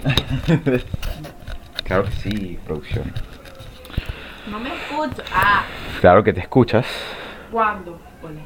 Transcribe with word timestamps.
claro 1.84 2.04
que 2.04 2.10
sí, 2.12 2.58
producción. 2.66 3.12
No 4.50 4.58
me 4.58 4.70
escucho. 4.74 5.22
Ah, 5.34 5.64
Claro 6.00 6.24
que 6.24 6.32
te 6.32 6.40
escuchas. 6.40 6.86
¿cuándo? 7.50 8.00
Hola. 8.22 8.40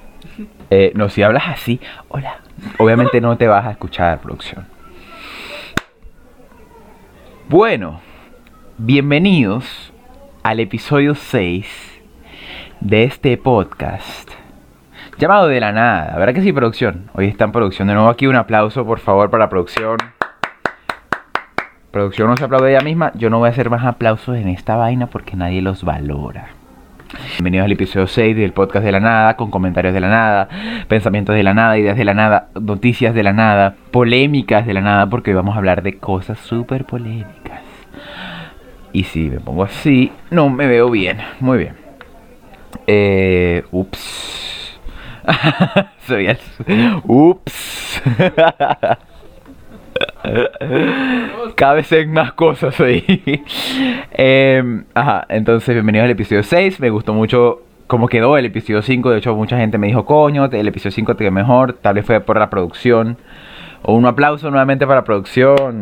Eh, 0.71 0.93
no, 0.95 1.09
si 1.09 1.22
hablas 1.22 1.45
así, 1.48 1.80
hola. 2.09 2.38
Obviamente 2.79 3.21
no 3.21 3.37
te 3.37 3.46
vas 3.46 3.67
a 3.67 3.71
escuchar, 3.72 4.21
producción. 4.21 4.67
Bueno, 7.48 8.00
bienvenidos 8.79 9.93
al 10.43 10.61
episodio 10.61 11.14
6 11.14 12.00
de 12.80 13.05
este 13.05 13.36
podcast 13.36 14.30
llamado 15.18 15.46
De 15.48 15.61
la 15.61 15.73
Nada. 15.73 16.16
¿Verdad 16.18 16.34
que 16.34 16.43
sí, 16.43 16.52
producción? 16.52 17.11
Hoy 17.14 17.27
está 17.29 17.45
en 17.45 17.52
producción. 17.52 17.89
De 17.89 17.95
nuevo 17.95 18.09
aquí 18.09 18.27
un 18.27 18.36
aplauso, 18.36 18.84
por 18.84 18.98
favor, 18.98 19.30
para 19.30 19.48
producción. 19.48 19.98
Producción 21.95 22.29
no 22.29 22.36
se 22.36 22.43
aplaude 22.43 22.72
ella 22.72 22.80
misma. 22.80 23.12
Yo 23.14 23.30
no 23.30 23.39
voy 23.39 23.46
a 23.46 23.53
hacer 23.53 23.71
más 23.71 23.84
aplausos 23.84 24.36
en 24.36 24.48
esta 24.48 24.75
vaina 24.75 25.07
porque 25.07 25.36
nadie 25.36 25.62
los 25.62 25.85
valora. 25.85 26.48
Bienvenidos 27.35 27.66
al 27.66 27.71
episodio 27.71 28.08
6 28.08 28.36
del 28.36 28.52
podcast 28.52 28.85
de 28.85 28.90
la 28.90 28.98
nada, 28.98 29.36
con 29.36 29.52
comentarios 29.52 29.94
de 29.94 30.00
la 30.00 30.08
nada, 30.08 30.49
pensamientos 30.88 31.36
de 31.36 31.44
la 31.44 31.54
nada, 31.54 31.79
ideas 31.79 31.96
de 31.96 32.05
la 32.05 32.12
nada, 32.12 32.48
noticias 32.61 33.14
de 33.14 33.22
la 33.22 33.33
nada, 33.33 33.77
polémicas 33.92 34.66
de 34.66 34.75
la 34.75 34.80
nada, 34.80 35.08
porque 35.08 35.30
hoy 35.30 35.36
vamos 35.36 35.55
a 35.55 35.58
hablar 35.58 35.84
de 35.84 35.98
cosas 35.98 36.41
súper 36.41 36.84
polémicas. 36.84 37.61
Y 38.92 39.05
si 39.05 39.30
me 39.30 39.38
pongo 39.38 39.62
así, 39.62 40.11
no 40.33 40.50
me 40.50 40.66
veo 40.66 40.91
bien. 40.91 41.19
Muy 41.38 41.58
bien. 41.58 41.77
Eh, 42.88 43.62
ups. 43.70 44.80
Ups. 47.05 48.02
Cada 51.56 51.75
vez 51.75 51.92
en 51.92 52.12
más 52.12 52.33
cosas 52.33 52.81
ahí. 52.81 53.05
Em, 54.16 54.84
ajá, 54.94 55.27
entonces 55.28 55.74
bienvenidos 55.74 56.05
al 56.05 56.10
episodio 56.10 56.42
6. 56.42 56.80
Me 56.80 56.91
gustó 56.91 57.14
mucho 57.14 57.62
cómo 57.86 58.08
quedó 58.08 58.36
el 58.36 58.47
episodio 58.47 58.83
5. 58.83 59.10
De 59.10 59.19
hecho, 59.19 59.34
mucha 59.34 59.56
gente 59.56 59.78
me 59.78 59.86
dijo, 59.86 60.05
coño, 60.05 60.47
el 60.47 60.69
episodio 60.69 60.92
5 60.92 61.14
te 61.14 61.25
quedó 61.25 61.32
mejor. 61.32 61.75
Tal 61.75 61.94
vez 61.94 62.05
fue 62.06 62.20
por 62.20 62.38
la 62.38 62.50
producción. 62.50 63.16
O 63.82 63.94
un 63.94 64.06
aplauso 64.06 64.50
nuevamente 64.50 64.86
para 64.86 65.00
la 65.00 65.05
producción. 65.05 65.80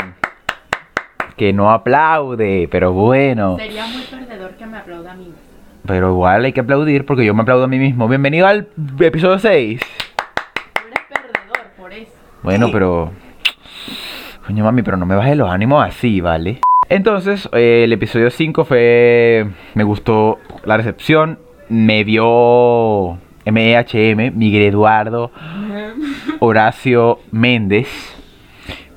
Que 1.36 1.52
no 1.52 1.70
aplaude, 1.70 2.68
pero 2.70 2.92
bueno. 2.92 3.56
Sería 3.56 3.86
muy 3.86 4.02
perdedor 4.02 4.52
que 4.52 4.66
me 4.66 4.78
aplauda 4.78 5.12
a 5.12 5.14
mí. 5.14 5.32
Pero 5.86 6.10
igual 6.10 6.44
hay 6.44 6.52
que 6.52 6.60
aplaudir 6.60 7.06
porque 7.06 7.24
yo 7.24 7.34
me 7.34 7.42
aplaudo 7.42 7.64
a 7.64 7.68
mí 7.68 7.78
mismo. 7.78 8.08
Bienvenido 8.08 8.46
al 8.46 8.68
episodio 9.00 9.38
6. 9.38 9.80
Tú 9.80 10.82
eres 10.86 11.00
perdedor, 11.08 11.66
por 11.76 11.92
eso. 11.92 12.12
Bueno, 12.42 12.68
pero. 12.72 13.10
Coño, 14.46 14.64
mami, 14.64 14.82
pero 14.82 14.96
no 14.96 15.06
me 15.06 15.14
bajes 15.14 15.36
los 15.36 15.50
ánimos 15.50 15.84
así, 15.84 16.20
¿vale? 16.20 16.60
Entonces, 16.88 17.48
eh, 17.52 17.84
el 17.84 17.92
episodio 17.92 18.28
5 18.28 18.64
fue. 18.64 19.46
Me 19.74 19.84
gustó 19.84 20.38
la 20.64 20.76
recepción. 20.76 21.38
Me 21.68 22.02
vio 22.02 23.18
MEHM, 23.46 24.36
Miguel 24.36 24.62
Eduardo 24.64 25.30
Horacio 26.40 27.20
Méndez. 27.30 27.88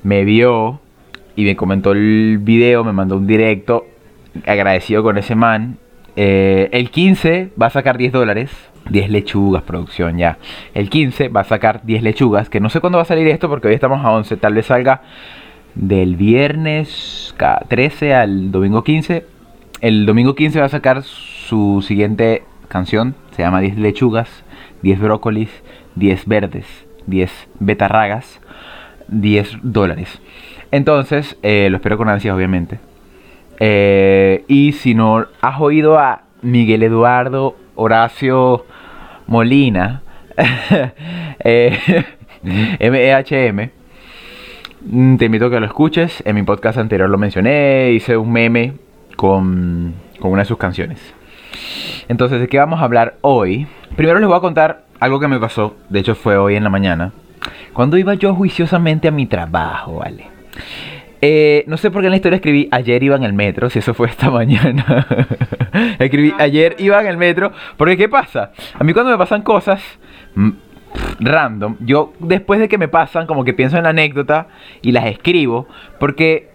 Me 0.02 0.24
vio 0.24 0.80
y 1.36 1.44
me 1.44 1.56
comentó 1.56 1.92
el 1.92 2.38
video, 2.42 2.82
me 2.82 2.92
mandó 2.92 3.16
un 3.16 3.26
directo. 3.26 3.86
Agradecido 4.46 5.04
con 5.04 5.16
ese 5.16 5.36
man. 5.36 5.78
Eh, 6.16 6.68
el 6.72 6.90
15 6.90 7.50
va 7.60 7.66
a 7.66 7.70
sacar 7.70 7.98
10 7.98 8.12
dólares. 8.12 8.50
10 8.90 9.10
lechugas, 9.10 9.62
producción 9.62 10.16
ya. 10.18 10.38
El 10.74 10.88
15 10.90 11.28
va 11.28 11.40
a 11.40 11.44
sacar 11.44 11.80
10 11.84 12.02
lechugas. 12.02 12.48
Que 12.48 12.60
no 12.60 12.68
sé 12.70 12.80
cuándo 12.80 12.98
va 12.98 13.02
a 13.02 13.06
salir 13.06 13.26
esto 13.28 13.48
porque 13.48 13.68
hoy 13.68 13.74
estamos 13.74 14.04
a 14.04 14.10
11. 14.12 14.36
Tal 14.36 14.54
vez 14.54 14.66
salga 14.66 15.02
del 15.74 16.16
viernes 16.16 17.34
ca- 17.36 17.62
13 17.68 18.14
al 18.14 18.50
domingo 18.52 18.84
15. 18.84 19.26
El 19.80 20.06
domingo 20.06 20.34
15 20.34 20.60
va 20.60 20.66
a 20.66 20.70
sacar 20.70 21.02
su 21.02 21.82
siguiente 21.86 22.44
canción. 22.68 23.14
Se 23.32 23.42
llama 23.42 23.60
10 23.60 23.76
lechugas, 23.76 24.28
10 24.82 25.00
brócolis, 25.00 25.50
10 25.96 26.26
verdes, 26.26 26.66
10 27.06 27.30
betarragas, 27.60 28.40
10 29.08 29.58
dólares. 29.62 30.20
Entonces, 30.70 31.36
eh, 31.42 31.68
lo 31.70 31.76
espero 31.76 31.96
con 31.96 32.08
ansias, 32.08 32.34
obviamente. 32.34 32.78
Eh, 33.58 34.44
y 34.48 34.72
si 34.72 34.94
no 34.94 35.26
has 35.40 35.60
oído 35.60 35.98
a 35.98 36.22
Miguel 36.42 36.82
Eduardo 36.82 37.56
Horacio 37.76 38.66
Molina, 39.26 40.02
eh, 41.38 42.04
MEHM, 42.80 43.70
mm, 44.82 45.16
te 45.16 45.24
invito 45.24 45.46
a 45.46 45.50
que 45.50 45.60
lo 45.60 45.66
escuches. 45.66 46.22
En 46.26 46.34
mi 46.34 46.42
podcast 46.42 46.78
anterior 46.78 47.08
lo 47.08 47.18
mencioné, 47.18 47.92
hice 47.92 48.16
un 48.16 48.32
meme 48.32 48.74
con, 49.16 49.94
con 50.20 50.32
una 50.32 50.42
de 50.42 50.46
sus 50.46 50.58
canciones. 50.58 51.14
Entonces, 52.08 52.40
¿de 52.40 52.48
qué 52.48 52.58
vamos 52.58 52.80
a 52.80 52.84
hablar 52.84 53.16
hoy? 53.22 53.66
Primero 53.96 54.18
les 54.18 54.28
voy 54.28 54.36
a 54.36 54.40
contar 54.40 54.84
algo 55.00 55.20
que 55.20 55.28
me 55.28 55.38
pasó, 55.38 55.76
de 55.88 56.00
hecho 56.00 56.14
fue 56.14 56.36
hoy 56.36 56.56
en 56.56 56.64
la 56.64 56.70
mañana, 56.70 57.12
cuando 57.72 57.98
iba 57.98 58.14
yo 58.14 58.34
juiciosamente 58.34 59.08
a 59.08 59.10
mi 59.10 59.26
trabajo, 59.26 59.96
¿vale? 59.96 60.26
Eh, 61.28 61.64
no 61.66 61.76
sé 61.76 61.90
por 61.90 62.02
qué 62.02 62.06
en 62.06 62.12
la 62.12 62.18
historia 62.18 62.36
escribí 62.36 62.68
ayer 62.70 63.02
iba 63.02 63.16
en 63.16 63.24
el 63.24 63.32
metro, 63.32 63.68
si 63.68 63.80
eso 63.80 63.94
fue 63.94 64.06
esta 64.06 64.30
mañana. 64.40 65.08
escribí 65.98 66.32
ayer 66.38 66.76
iba 66.78 67.00
en 67.00 67.08
el 67.08 67.16
metro, 67.16 67.50
porque 67.76 67.96
¿qué 67.96 68.08
pasa? 68.08 68.52
A 68.78 68.84
mí 68.84 68.92
cuando 68.92 69.10
me 69.10 69.18
pasan 69.18 69.42
cosas 69.42 69.82
mm, 70.36 70.50
random, 71.18 71.78
yo 71.80 72.12
después 72.20 72.60
de 72.60 72.68
que 72.68 72.78
me 72.78 72.86
pasan 72.86 73.26
como 73.26 73.42
que 73.42 73.54
pienso 73.54 73.76
en 73.76 73.82
la 73.82 73.88
anécdota 73.88 74.46
y 74.82 74.92
las 74.92 75.06
escribo, 75.06 75.66
porque 75.98 76.50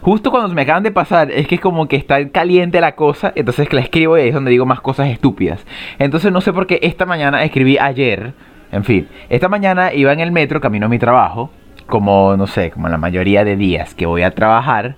justo 0.00 0.32
cuando 0.32 0.52
me 0.52 0.62
acaban 0.62 0.82
de 0.82 0.90
pasar 0.90 1.30
es 1.30 1.46
que 1.46 1.54
es 1.54 1.60
como 1.60 1.86
que 1.86 1.94
está 1.94 2.28
caliente 2.30 2.80
la 2.80 2.96
cosa, 2.96 3.32
entonces 3.36 3.68
que 3.68 3.76
la 3.76 3.82
escribo 3.82 4.18
y 4.18 4.22
ahí 4.22 4.28
es 4.30 4.34
donde 4.34 4.50
digo 4.50 4.66
más 4.66 4.80
cosas 4.80 5.08
estúpidas. 5.08 5.64
Entonces 6.00 6.32
no 6.32 6.40
sé 6.40 6.52
por 6.52 6.66
qué 6.66 6.80
esta 6.82 7.06
mañana 7.06 7.44
escribí 7.44 7.78
ayer, 7.78 8.34
en 8.72 8.82
fin, 8.82 9.06
esta 9.28 9.48
mañana 9.48 9.94
iba 9.94 10.12
en 10.12 10.18
el 10.18 10.32
metro 10.32 10.60
camino 10.60 10.86
a 10.86 10.88
mi 10.88 10.98
trabajo 10.98 11.52
como, 11.86 12.36
no 12.36 12.46
sé, 12.46 12.70
como 12.70 12.88
la 12.88 12.98
mayoría 12.98 13.44
de 13.44 13.56
días 13.56 13.94
que 13.94 14.06
voy 14.06 14.22
a 14.22 14.32
trabajar. 14.32 14.96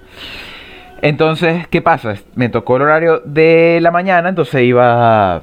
Entonces, 1.03 1.66
¿qué 1.69 1.81
pasa? 1.81 2.15
Me 2.34 2.49
tocó 2.49 2.76
el 2.76 2.82
horario 2.82 3.21
de 3.25 3.78
la 3.81 3.91
mañana, 3.91 4.28
entonces 4.28 4.62
iba... 4.62 5.43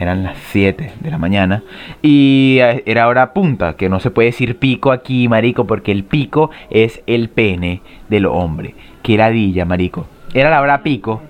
Eran 0.00 0.22
las 0.22 0.38
7 0.50 0.90
de 1.00 1.10
la 1.10 1.18
mañana 1.18 1.62
y 2.00 2.56
eh, 2.62 2.82
era 2.86 3.08
hora 3.08 3.34
punta, 3.34 3.76
que 3.76 3.90
no 3.90 4.00
se 4.00 4.10
puede 4.10 4.28
decir 4.30 4.56
pico 4.58 4.90
aquí, 4.90 5.28
marico, 5.28 5.66
porque 5.66 5.92
el 5.92 6.02
pico 6.04 6.50
es 6.70 7.02
el 7.06 7.28
pene 7.28 7.82
del 8.08 8.24
hombre. 8.24 8.74
Qué 9.02 9.18
ladilla, 9.18 9.66
marico. 9.66 10.06
Era 10.32 10.48
la 10.48 10.62
hora 10.62 10.82
pico. 10.82 11.20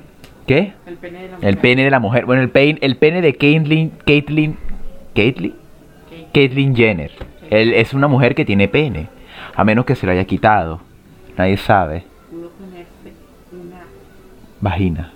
¿Qué? 0.46 0.74
El 0.86 0.94
pene 0.96 1.22
de 1.22 1.28
la 1.30 1.38
El 1.48 1.56
pene 1.58 1.82
de 1.82 1.90
la 1.90 1.98
mujer. 1.98 2.24
Bueno, 2.24 2.40
el, 2.40 2.52
pein- 2.52 2.78
el 2.82 2.96
pene 2.98 3.20
de 3.20 3.34
Caitlyn... 3.34 3.90
Caitlyn... 4.06 4.56
¿Caitlyn? 5.12 5.54
Caitlyn 6.32 6.76
Jenner. 6.76 7.10
Él 7.52 7.74
es 7.74 7.92
una 7.92 8.08
mujer 8.08 8.34
que 8.34 8.44
tiene 8.46 8.66
pene. 8.66 9.08
A 9.54 9.62
menos 9.64 9.84
que 9.84 9.94
se 9.94 10.06
lo 10.06 10.12
haya 10.12 10.24
quitado. 10.24 10.80
Nadie 11.36 11.58
sabe. 11.58 12.04
Pudo 12.30 12.48
ponerse 12.50 13.12
una 13.52 13.80
Vagina. 14.60 15.12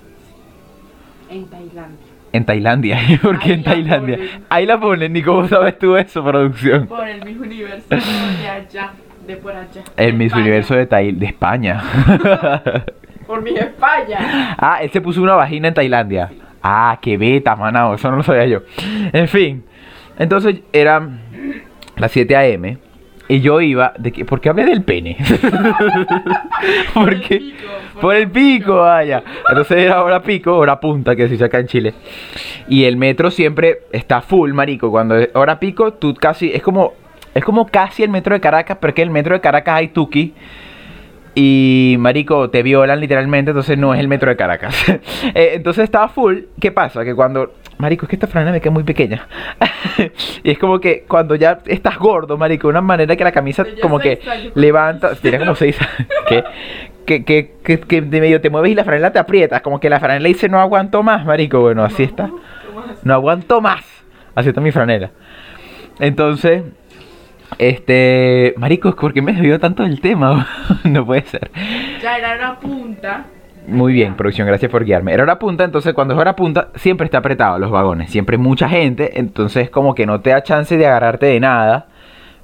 en 1.31 1.47
Tailandia. 1.47 2.07
En 2.33 2.45
Tailandia. 2.45 2.99
¿Por 3.23 3.39
qué 3.39 3.53
Ahí 3.53 3.55
en 3.55 3.63
la 3.65 3.71
Tailandia? 3.71 4.17
ponen. 4.19 4.45
Ahí 4.51 4.67
la 4.67 4.79
ponen. 4.81 5.13
¿Ni 5.15 5.23
cómo 5.23 5.49
sabes 5.49 5.79
tú 5.79 5.97
eso, 5.97 6.23
producción? 6.23 6.87
Por 6.87 7.09
el 7.09 7.25
mismo 7.25 7.45
universo 7.45 7.87
de 7.89 8.49
allá, 8.49 8.91
de 9.27 9.37
por 9.37 9.53
allá. 9.53 9.83
El 9.97 10.13
Miss 10.15 10.27
España. 10.27 10.43
Universo 10.43 10.75
de, 10.75 10.87
de 10.87 11.27
España. 11.27 11.83
Por 13.27 13.43
mi 13.43 13.51
España. 13.57 14.55
ah, 14.59 14.79
él 14.83 14.91
se 14.91 15.01
puso 15.01 15.21
una 15.21 15.35
vagina 15.35 15.67
en 15.69 15.75
Tailandia. 15.75 16.31
Ah, 16.63 16.97
qué 17.03 17.17
beta, 17.17 17.57
manao. 17.57 17.95
Eso 17.95 18.09
no 18.11 18.19
lo 18.19 18.23
sabía 18.23 18.47
yo. 18.47 18.61
En 19.13 19.27
fin. 19.27 19.65
Entonces 20.19 20.61
eran 20.73 21.21
las 21.97 22.13
7 22.13 22.37
a.m. 22.37 22.79
Y 23.29 23.41
yo 23.41 23.61
iba. 23.61 23.93
De 23.99 24.13
que, 24.13 24.25
¿Por 24.25 24.41
qué 24.41 24.51
hablé 24.51 24.65
del 24.65 24.83
pene? 24.83 25.17
Por 26.95 27.13
el 27.13 27.21
Porque 27.21 27.39
pico, 27.39 27.57
por 28.01 28.15
el 28.15 28.31
pico, 28.31 28.77
vaya. 28.77 29.23
Entonces 29.49 29.79
era 29.79 30.03
hora 30.03 30.23
pico, 30.23 30.57
hora 30.57 30.79
punta, 30.79 31.17
que 31.17 31.25
se 31.25 31.31
dice 31.31 31.45
acá 31.45 31.59
en 31.59 31.67
Chile. 31.67 31.95
Y 32.69 32.85
el 32.85 32.97
metro 32.97 33.31
siempre 33.31 33.81
está 33.91 34.21
full, 34.21 34.53
marico. 34.53 34.91
Cuando 34.91 35.17
es 35.17 35.31
hora 35.35 35.59
pico, 35.59 35.95
tú 35.95 36.15
casi. 36.15 36.53
Es 36.53 36.63
como. 36.63 36.95
Es 37.35 37.45
como 37.45 37.67
casi 37.67 38.03
el 38.03 38.09
metro 38.09 38.35
de 38.35 38.41
Caracas, 38.41 38.79
porque 38.81 39.03
el 39.03 39.11
metro 39.11 39.35
de 39.35 39.41
Caracas 39.41 39.75
hay 39.75 39.89
tuki. 39.89 40.33
Y, 41.39 41.97
marico, 41.99 42.49
te 42.49 42.63
violan 42.63 42.99
literalmente, 42.99 43.51
entonces 43.51 43.77
no 43.77 43.93
es 43.93 44.01
el 44.01 44.09
metro 44.09 44.31
de 44.31 44.37
Caracas. 44.37 44.75
Eh, 45.35 45.53
entonces 45.55 45.85
estaba 45.85 46.09
full. 46.09 46.39
¿Qué 46.59 46.73
pasa? 46.73 47.05
Que 47.05 47.15
cuando... 47.15 47.53
Marico, 47.79 48.07
es 48.07 48.11
que 48.11 48.17
esta 48.17 48.27
franela 48.27 48.53
me 48.53 48.61
queda 48.61 48.71
muy 48.71 48.85
pequeña. 48.85 49.27
y 50.43 50.51
es 50.51 50.59
como 50.59 50.81
que 50.81 51.05
cuando 51.07 51.35
ya 51.35 51.59
estás 51.67 51.99
gordo, 51.99 52.39
marico, 52.39 52.69
de 52.69 52.71
una 52.71 52.81
manera 52.81 53.15
que 53.17 53.25
la 53.25 53.33
camisa 53.33 53.67
como 53.83 53.99
que 53.99 54.21
levanta... 54.55 55.15
Tiene 55.15 55.39
como 55.39 55.55
seis 55.55 55.79
años. 55.81 56.09
que, 56.29 56.45
que, 57.05 57.25
que, 57.25 57.53
que, 57.63 57.81
que 57.81 58.01
de 58.01 58.21
medio 58.21 58.41
te 58.41 58.49
mueves 58.49 58.73
y 58.73 58.75
la 58.75 58.85
franela 58.85 59.13
te 59.13 59.19
aprietas. 59.19 59.61
Como 59.61 59.79
que 59.79 59.91
la 59.91 60.01
franela 60.01 60.27
dice 60.27 60.49
no 60.49 60.59
aguanto 60.61 61.03
más, 61.03 61.27
marico. 61.27 61.61
Bueno, 61.61 61.85
así 61.85 62.05
está. 62.05 62.31
No 63.03 63.15
aguanto 63.15 63.61
más. 63.61 63.85
Así 64.35 64.49
está 64.49 64.61
mi 64.61 64.73
franela. 64.73 65.11
Entonces, 66.01 66.63
Este, 67.59 68.55
marico, 68.57 68.95
¿por 68.97 69.13
qué 69.15 69.23
me 69.23 69.33
desvió 69.33 69.59
tanto 69.61 69.83
del 69.83 70.01
tema? 70.01 70.49
no 70.85 71.07
puede 71.07 71.23
ser. 71.23 71.51
Ya 72.03 72.19
era 72.19 72.37
una 72.37 72.59
punta. 72.59 73.27
Muy 73.67 73.93
bien, 73.93 74.15
producción, 74.15 74.47
gracias 74.47 74.71
por 74.71 74.85
guiarme. 74.85 75.13
Era 75.13 75.25
hora 75.25 75.39
punta, 75.41 75.65
entonces 75.65 75.93
cuando 75.93 76.15
es 76.15 76.21
hora 76.21 76.37
punta 76.37 76.69
siempre 76.77 77.07
está 77.07 77.19
apretado 77.19 77.59
los 77.59 77.71
vagones, 77.71 78.11
siempre 78.11 78.39
mucha 78.39 78.69
gente, 78.69 79.19
entonces 79.19 79.71
como 79.71 79.95
que 79.95 80.07
no 80.07 80.21
te 80.21 80.31
da 80.31 80.43
chance 80.43 80.77
de 80.77 80.87
agarrarte 80.87 81.27
de 81.27 81.41
nada. 81.41 81.89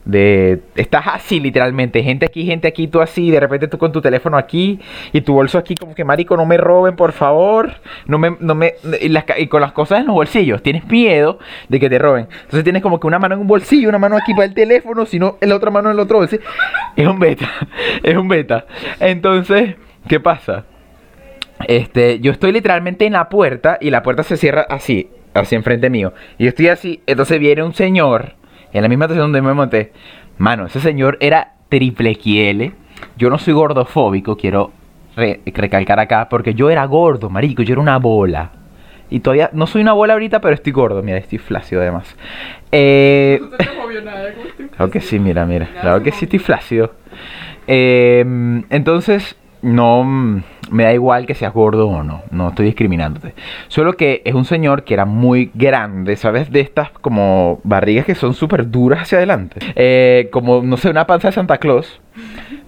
De 0.04 0.62
estás 0.74 1.06
así 1.06 1.38
literalmente, 1.38 2.02
gente 2.02 2.26
aquí, 2.26 2.44
gente 2.44 2.66
aquí, 2.66 2.88
tú 2.88 3.00
así, 3.00 3.30
de 3.30 3.38
repente 3.38 3.68
tú 3.68 3.78
con 3.78 3.92
tu 3.92 4.00
teléfono 4.00 4.36
aquí 4.36 4.80
y 5.12 5.20
tu 5.20 5.32
bolso 5.34 5.58
aquí 5.58 5.76
como 5.76 5.94
que 5.94 6.04
marico, 6.04 6.36
no 6.36 6.44
me 6.44 6.56
roben, 6.56 6.96
por 6.96 7.12
favor. 7.12 7.74
No 8.06 8.18
me 8.18 8.36
no 8.40 8.56
me 8.56 8.74
y, 9.00 9.16
y 9.38 9.46
con 9.46 9.60
las 9.60 9.70
cosas 9.70 10.00
en 10.00 10.06
los 10.06 10.16
bolsillos, 10.16 10.60
tienes 10.60 10.84
miedo 10.88 11.38
de 11.68 11.78
que 11.78 11.88
te 11.88 12.00
roben. 12.00 12.26
Entonces 12.32 12.64
tienes 12.64 12.82
como 12.82 12.98
que 12.98 13.06
una 13.06 13.20
mano 13.20 13.36
en 13.36 13.42
un 13.42 13.46
bolsillo, 13.46 13.88
una 13.88 13.98
mano 13.98 14.16
aquí 14.16 14.34
para 14.34 14.46
el 14.46 14.54
teléfono, 14.54 15.06
sino 15.06 15.38
la 15.40 15.54
otra 15.54 15.70
mano 15.70 15.90
en 15.90 15.94
el 15.94 16.00
otro 16.00 16.18
bolsillo. 16.18 16.42
Es 16.96 17.06
un 17.06 17.20
beta, 17.20 17.48
es 18.02 18.16
un 18.16 18.26
beta. 18.26 18.66
Entonces, 18.98 19.76
¿qué 20.08 20.18
pasa? 20.18 20.64
Este, 21.68 22.20
yo 22.20 22.32
estoy 22.32 22.52
literalmente 22.52 23.06
en 23.06 23.12
la 23.14 23.28
puerta 23.28 23.78
y 23.80 23.90
la 23.90 24.02
puerta 24.02 24.22
se 24.22 24.36
cierra 24.36 24.66
así, 24.68 25.10
así 25.34 25.54
enfrente 25.54 25.90
mío. 25.90 26.12
Y 26.38 26.44
yo 26.44 26.48
estoy 26.50 26.68
así, 26.68 27.02
entonces 27.06 27.38
viene 27.38 27.62
un 27.62 27.74
señor 27.74 28.34
en 28.72 28.82
la 28.82 28.88
misma 28.88 29.04
estación 29.06 29.26
donde 29.32 29.42
me 29.42 29.54
monté. 29.54 29.92
Mano, 30.38 30.66
ese 30.66 30.80
señor 30.80 31.18
era 31.20 31.54
triple 31.68 32.14
XL. 32.14 32.72
Yo 33.16 33.30
no 33.30 33.38
soy 33.38 33.52
gordofóbico, 33.54 34.36
quiero 34.36 34.72
re- 35.16 35.40
recalcar 35.46 35.98
acá, 36.00 36.28
porque 36.28 36.54
yo 36.54 36.70
era 36.70 36.84
gordo, 36.86 37.28
marico, 37.30 37.62
yo 37.62 37.74
era 37.74 37.80
una 37.82 37.98
bola. 37.98 38.52
Y 39.10 39.20
todavía 39.20 39.50
no 39.52 39.66
soy 39.66 39.82
una 39.82 39.92
bola 39.92 40.14
ahorita, 40.14 40.40
pero 40.40 40.54
estoy 40.54 40.72
gordo, 40.72 41.02
mira, 41.02 41.18
estoy 41.18 41.36
flácido 41.38 41.82
además. 41.82 42.16
Eh, 42.70 43.38
No 43.42 43.56
te 43.58 43.68
movió 43.78 44.00
nada. 44.02 44.32
¿cómo 44.32 44.46
te- 44.56 44.68
Claro 44.76 44.90
que 44.90 45.00
sí, 45.00 45.18
mira, 45.18 45.44
mira. 45.44 45.68
Claro 45.82 46.02
que 46.02 46.12
sí 46.12 46.24
estoy 46.24 46.38
flácido. 46.38 46.94
Eh, 47.66 48.24
entonces, 48.70 49.36
no 49.62 50.04
mm, 50.04 50.42
me 50.70 50.84
da 50.84 50.92
igual 50.92 51.26
que 51.26 51.34
seas 51.34 51.52
gordo 51.52 51.88
o 51.88 52.02
no. 52.02 52.22
No 52.30 52.48
estoy 52.48 52.66
discriminándote. 52.66 53.34
Solo 53.68 53.94
que 53.94 54.22
es 54.24 54.34
un 54.34 54.44
señor 54.44 54.84
que 54.84 54.94
era 54.94 55.04
muy 55.04 55.50
grande, 55.54 56.16
¿sabes? 56.16 56.50
De 56.50 56.60
estas 56.60 56.90
como 56.90 57.60
barrigas 57.64 58.04
que 58.04 58.14
son 58.14 58.34
súper 58.34 58.70
duras 58.70 59.02
hacia 59.02 59.18
adelante. 59.18 59.60
Eh, 59.76 60.28
como, 60.32 60.62
no 60.62 60.76
sé, 60.76 60.90
una 60.90 61.06
panza 61.06 61.28
de 61.28 61.32
Santa 61.32 61.58
Claus. 61.58 62.00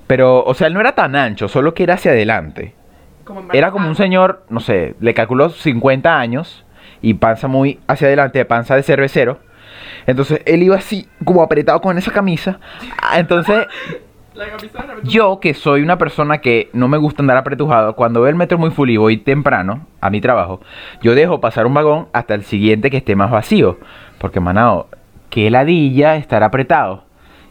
Pero, 0.07 0.45
o 0.45 0.55
sea, 0.55 0.67
él 0.69 0.75
no 0.75 0.81
era 0.81 0.93
tan 0.93 1.17
ancho, 1.17 1.49
solo 1.49 1.75
que 1.75 1.83
era 1.83 1.95
hacia 1.95 2.13
adelante. 2.13 2.75
Como 3.25 3.53
Era 3.53 3.71
como 3.71 3.89
un 3.89 3.95
señor, 3.95 4.45
no 4.51 4.61
sé, 4.61 4.95
le 5.01 5.15
calculó 5.15 5.49
50 5.49 6.19
años 6.19 6.65
y 7.01 7.15
panza 7.15 7.49
muy 7.49 7.81
hacia 7.87 8.07
adelante, 8.09 8.45
panza 8.45 8.77
de 8.77 8.83
cervecero. 8.83 9.41
Entonces 10.07 10.43
él 10.45 10.63
iba 10.63 10.77
así, 10.77 11.09
como 11.25 11.43
apretado 11.43 11.81
con 11.81 11.97
esa 11.97 12.11
camisa. 12.13 12.61
Ah, 13.01 13.19
Entonces 13.19 13.67
Yo, 15.05 15.39
que 15.41 15.55
soy 15.55 15.83
una 15.83 15.97
persona 15.99 16.39
que 16.39 16.69
no 16.73 16.89
me 16.89 16.99
gusta 16.99 17.23
andar 17.23 17.37
apretujado, 17.37 17.95
cuando 17.95 18.21
veo 18.21 18.31
el 18.31 18.35
metro 18.37 18.59
muy 18.59 18.71
full 18.71 18.91
y 18.91 18.97
voy 18.97 19.17
temprano 19.19 19.87
a 20.01 20.11
mi 20.11 20.21
trabajo, 20.21 20.61
yo 21.03 21.15
dejo 21.15 21.41
pasar 21.41 21.67
un 21.67 21.75
vagón 21.75 22.09
hasta 22.13 22.35
el 22.35 22.43
siguiente 22.45 22.91
que 22.91 22.97
esté 22.99 23.15
más 23.17 23.31
vacío. 23.31 23.79
Porque, 24.19 24.41
manao, 24.41 24.89
qué 25.31 25.51
ladilla 25.51 26.17
estar 26.17 26.43
apretado. 26.43 27.05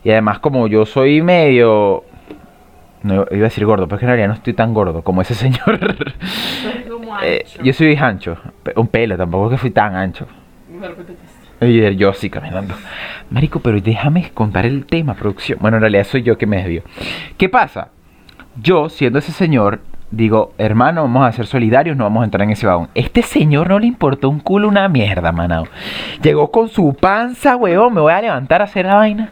Y 0.03 0.11
además, 0.11 0.39
como 0.39 0.67
yo 0.67 0.85
soy 0.85 1.21
medio. 1.21 2.03
No 3.03 3.15
iba 3.31 3.45
a 3.45 3.49
decir 3.49 3.65
gordo, 3.65 3.85
pero 3.87 3.97
es 3.97 3.99
que 3.99 4.05
en 4.05 4.09
realidad 4.09 4.27
no 4.29 4.33
estoy 4.35 4.53
tan 4.53 4.73
gordo 4.73 5.01
como 5.03 5.21
ese 5.21 5.33
señor. 5.35 5.77
Soy 6.61 6.83
como 6.89 7.17
Eh, 7.21 7.43
ancho. 7.45 7.63
yo 7.63 7.73
soy 7.73 7.95
ancho, 7.97 8.37
un 8.77 8.87
pelo, 8.87 9.17
tampoco 9.17 9.45
es 9.47 9.51
que 9.51 9.57
fui 9.57 9.71
tan 9.71 9.95
ancho. 9.95 10.25
De 10.69 10.87
repente 10.87 11.13
te- 11.13 11.22
Y 11.65 11.95
yo 11.95 12.13
sí 12.13 12.29
caminando. 12.29 12.75
Marico, 13.29 13.59
pero 13.59 13.79
déjame 13.79 14.31
contar 14.33 14.65
el 14.65 14.85
tema, 14.85 15.13
producción. 15.13 15.59
Bueno, 15.61 15.77
en 15.77 15.81
realidad 15.81 16.05
soy 16.05 16.23
yo 16.23 16.37
que 16.37 16.45
me 16.45 16.57
desvío. 16.57 16.83
¿Qué 17.37 17.49
pasa? 17.49 17.89
Yo, 18.61 18.89
siendo 18.89 19.19
ese 19.19 19.31
señor, 19.31 19.81
digo, 20.11 20.53
hermano, 20.57 21.01
vamos 21.01 21.27
a 21.27 21.31
ser 21.31 21.47
solidarios, 21.47 21.97
no 21.97 22.03
vamos 22.03 22.21
a 22.21 22.25
entrar 22.25 22.43
en 22.43 22.51
ese 22.51 22.67
vagón. 22.67 22.89
Este 22.93 23.23
señor 23.23 23.69
no 23.69 23.79
le 23.79 23.87
importó 23.87 24.29
un 24.29 24.39
culo 24.39 24.67
una 24.67 24.87
mierda, 24.87 25.31
manao. 25.31 25.67
Llegó 26.21 26.51
con 26.51 26.69
su 26.69 26.93
panza, 26.93 27.55
huevón, 27.55 27.95
me 27.95 28.01
voy 28.01 28.13
a 28.13 28.21
levantar 28.21 28.61
a 28.61 28.65
hacer 28.65 28.85
la 28.85 28.95
vaina. 28.95 29.31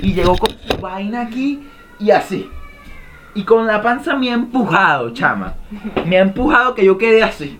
Y 0.00 0.12
llegó 0.12 0.36
con 0.36 0.50
su 0.50 0.76
vaina 0.78 1.22
aquí 1.22 1.66
y 1.98 2.10
así. 2.10 2.48
Y 3.34 3.44
con 3.44 3.66
la 3.66 3.80
panza 3.80 4.16
me 4.16 4.30
ha 4.30 4.34
empujado, 4.34 5.14
chama. 5.14 5.54
Me 6.06 6.18
ha 6.18 6.22
empujado 6.22 6.74
que 6.74 6.84
yo 6.84 6.98
quedé 6.98 7.22
así. 7.22 7.58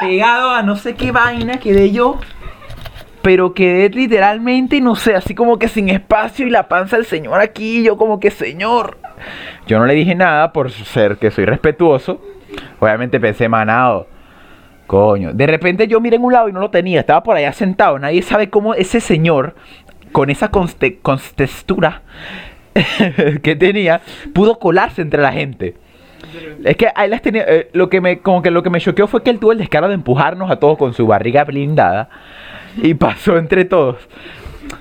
Pegado 0.00 0.50
a 0.50 0.62
no 0.62 0.76
sé 0.76 0.94
qué 0.94 1.12
vaina 1.12 1.58
quedé 1.58 1.90
yo. 1.92 2.18
Pero 3.22 3.52
quedé 3.52 3.88
literalmente, 3.90 4.80
no 4.80 4.94
sé, 4.94 5.14
así 5.14 5.34
como 5.34 5.58
que 5.58 5.68
sin 5.68 5.88
espacio 5.88 6.46
y 6.46 6.50
la 6.50 6.68
panza 6.68 6.96
del 6.96 7.04
señor 7.04 7.40
aquí, 7.40 7.80
y 7.80 7.84
yo 7.84 7.96
como 7.96 8.20
que 8.20 8.30
señor. 8.30 8.98
Yo 9.66 9.78
no 9.78 9.86
le 9.86 9.94
dije 9.94 10.14
nada 10.14 10.52
por 10.52 10.70
ser 10.70 11.16
que 11.16 11.30
soy 11.30 11.44
respetuoso. 11.44 12.20
Obviamente 12.78 13.18
pensé, 13.20 13.48
manado, 13.48 14.06
coño. 14.86 15.32
De 15.32 15.46
repente 15.46 15.88
yo 15.88 16.00
miré 16.00 16.16
en 16.16 16.24
un 16.24 16.32
lado 16.32 16.48
y 16.48 16.52
no 16.52 16.60
lo 16.60 16.70
tenía, 16.70 17.00
estaba 17.00 17.22
por 17.22 17.36
allá 17.36 17.52
sentado. 17.52 17.98
Nadie 17.98 18.22
sabe 18.22 18.50
cómo 18.50 18.74
ese 18.74 19.00
señor, 19.00 19.54
con 20.12 20.30
esa 20.30 20.50
contextura 20.50 22.02
que 23.42 23.56
tenía, 23.56 24.00
pudo 24.32 24.58
colarse 24.58 25.02
entre 25.02 25.20
la 25.20 25.32
gente. 25.32 25.74
Es 26.64 26.76
que 26.76 26.88
ahí 26.94 27.08
las 27.08 27.22
tenía. 27.22 27.44
eh, 27.46 27.68
lo 27.72 27.88
que 27.88 28.00
me, 28.00 28.18
como 28.20 28.42
que 28.42 28.50
lo 28.50 28.62
que 28.62 28.70
me 28.70 28.80
choqueó 28.80 29.06
fue 29.06 29.22
que 29.22 29.30
él 29.30 29.38
tuvo 29.38 29.52
el 29.52 29.58
descaro 29.58 29.88
de 29.88 29.94
empujarnos 29.94 30.50
a 30.50 30.56
todos 30.56 30.78
con 30.78 30.92
su 30.94 31.06
barriga 31.06 31.44
blindada. 31.44 32.08
Y 32.76 32.94
pasó 32.94 33.38
entre 33.38 33.64
todos. 33.64 33.96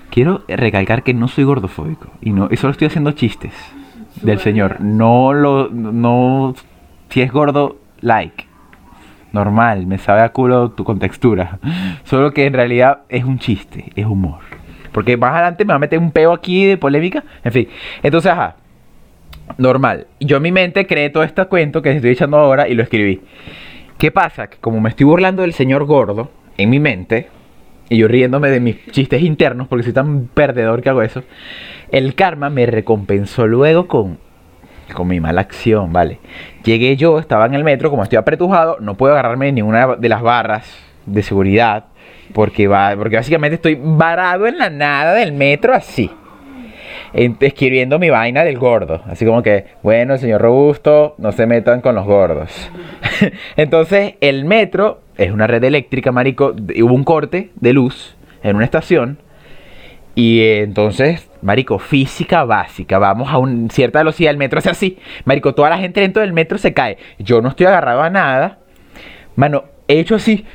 Quiero 0.10 0.44
recalcar 0.48 1.04
que 1.04 1.14
no 1.14 1.28
soy 1.28 1.44
gordofóbico. 1.44 2.10
Y 2.22 2.32
no, 2.32 2.48
y 2.52 2.58
solo 2.58 2.72
estoy 2.72 2.88
haciendo 2.88 3.12
chistes 3.12 3.54
del 4.22 4.40
señor. 4.40 4.82
No 4.82 5.34
lo. 5.34 5.70
No. 5.70 6.56
Si 7.10 7.22
es 7.22 7.32
gordo, 7.32 7.78
like. 8.02 8.46
Normal, 9.32 9.86
me 9.86 9.98
sabe 9.98 10.22
a 10.22 10.30
culo 10.30 10.72
tu 10.72 10.84
contextura. 10.84 11.60
Solo 12.04 12.32
que 12.32 12.46
en 12.46 12.54
realidad 12.54 13.02
es 13.10 13.24
un 13.24 13.40
chiste, 13.40 13.92
es 13.96 14.06
humor. 14.06 14.40
Porque 14.92 15.18
más 15.18 15.34
adelante 15.34 15.66
me 15.66 15.70
va 15.70 15.76
a 15.76 15.80
meter 15.80 16.00
un 16.00 16.12
peo 16.12 16.34
aquí 16.34 16.66
de 16.66 16.78
polémica. 16.78 17.24
En 17.44 17.52
fin. 17.52 17.68
Entonces, 18.02 18.32
ajá. 18.32 18.56
Normal. 19.58 20.08
Yo 20.20 20.38
en 20.38 20.44
mi 20.44 20.52
mente 20.52 20.88
creé 20.88 21.10
todo 21.10 21.24
este 21.24 21.46
cuento 21.46 21.82
que 21.82 21.92
estoy 21.92 22.12
echando 22.12 22.38
ahora 22.38 22.68
y 22.68 22.74
lo 22.74 22.84
escribí. 22.84 23.22
¿Qué 23.98 24.12
pasa? 24.12 24.48
Que 24.48 24.58
como 24.58 24.80
me 24.80 24.90
estoy 24.90 25.06
burlando 25.06 25.42
del 25.42 25.54
señor 25.54 25.86
gordo 25.86 26.32
en 26.58 26.70
mi 26.70 26.80
mente, 26.80 27.30
y 27.90 27.98
yo 27.98 28.08
riéndome 28.08 28.50
de 28.50 28.60
mis 28.60 28.86
chistes 28.92 29.22
internos 29.22 29.68
porque 29.68 29.84
soy 29.84 29.94
tan 29.94 30.28
perdedor 30.34 30.82
que 30.82 30.90
hago 30.90 31.02
eso, 31.02 31.24
el 31.92 32.16
karma 32.16 32.50
me 32.50 32.66
recompensó 32.66 33.48
luego 33.48 33.88
con, 33.88 34.18
con 34.94 35.08
mi 35.08 35.20
mala 35.20 35.42
acción, 35.42 35.94
¿vale? 35.94 36.20
Llegué 36.64 36.96
yo, 36.98 37.20
estaba 37.20 37.46
en 37.46 37.54
el 37.54 37.64
metro, 37.64 37.90
como 37.90 38.04
estoy 38.04 38.18
apretujado, 38.18 38.78
no 38.82 38.96
puedo 38.96 39.14
agarrarme 39.14 39.46
de 39.48 39.52
ninguna 39.54 39.96
de 39.96 40.10
las 40.10 40.22
barras 40.22 40.78
de 41.06 41.24
seguridad, 41.24 41.86
porque, 42.34 42.68
va, 42.68 42.94
porque 42.98 43.16
básicamente 43.16 43.56
estoy 43.56 43.80
varado 43.82 44.48
en 44.48 44.58
la 44.58 44.70
nada 44.70 45.14
del 45.14 45.32
metro 45.32 45.74
así 45.74 46.12
en- 47.14 47.38
escribiendo 47.40 48.00
mi 48.00 48.10
vaina 48.10 48.44
del 48.44 48.58
gordo. 48.58 49.02
Así 49.08 49.26
como 49.26 49.42
que, 49.42 49.66
bueno, 49.82 50.18
señor 50.18 50.42
Robusto, 50.42 51.16
no 51.20 51.32
se 51.32 51.46
metan 51.48 51.80
con 51.80 51.96
los 51.96 52.06
gordos. 52.06 52.70
Entonces, 53.56 54.16
el 54.20 54.44
metro 54.44 55.00
es 55.18 55.32
una 55.32 55.48
red 55.48 55.64
eléctrica, 55.64 56.12
marico. 56.12 56.56
Hubo 56.56 56.94
un 56.94 57.04
corte 57.04 57.52
de 57.56 57.74
luz 57.74 58.16
en 58.44 58.56
una 58.56 58.66
estación. 58.66 59.20
Y 60.16 60.40
eh, 60.42 60.62
entonces, 60.64 61.30
marico, 61.42 61.80
física 61.80 62.44
básica. 62.44 62.98
Vamos 62.98 63.30
a 63.30 63.38
una 63.38 63.70
cierta 63.70 64.00
velocidad, 64.00 64.32
el 64.32 64.38
metro 64.38 64.60
hace 64.60 64.70
así. 64.70 64.98
Marico, 65.26 65.54
toda 65.54 65.70
la 65.70 65.78
gente 65.78 66.02
dentro 66.02 66.22
del 66.22 66.34
metro 66.34 66.58
se 66.58 66.74
cae. 66.74 66.98
Yo 67.20 67.42
no 67.42 67.50
estoy 67.50 67.68
agarrado 67.68 68.02
a 68.02 68.10
nada. 68.10 68.60
Mano, 69.36 69.66
he 69.88 70.00
hecho 70.00 70.16
así. 70.16 70.46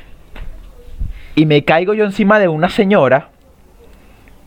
Y 1.35 1.45
me 1.45 1.63
caigo 1.63 1.93
yo 1.93 2.03
encima 2.05 2.39
de 2.39 2.47
una 2.47 2.69
señora 2.69 3.29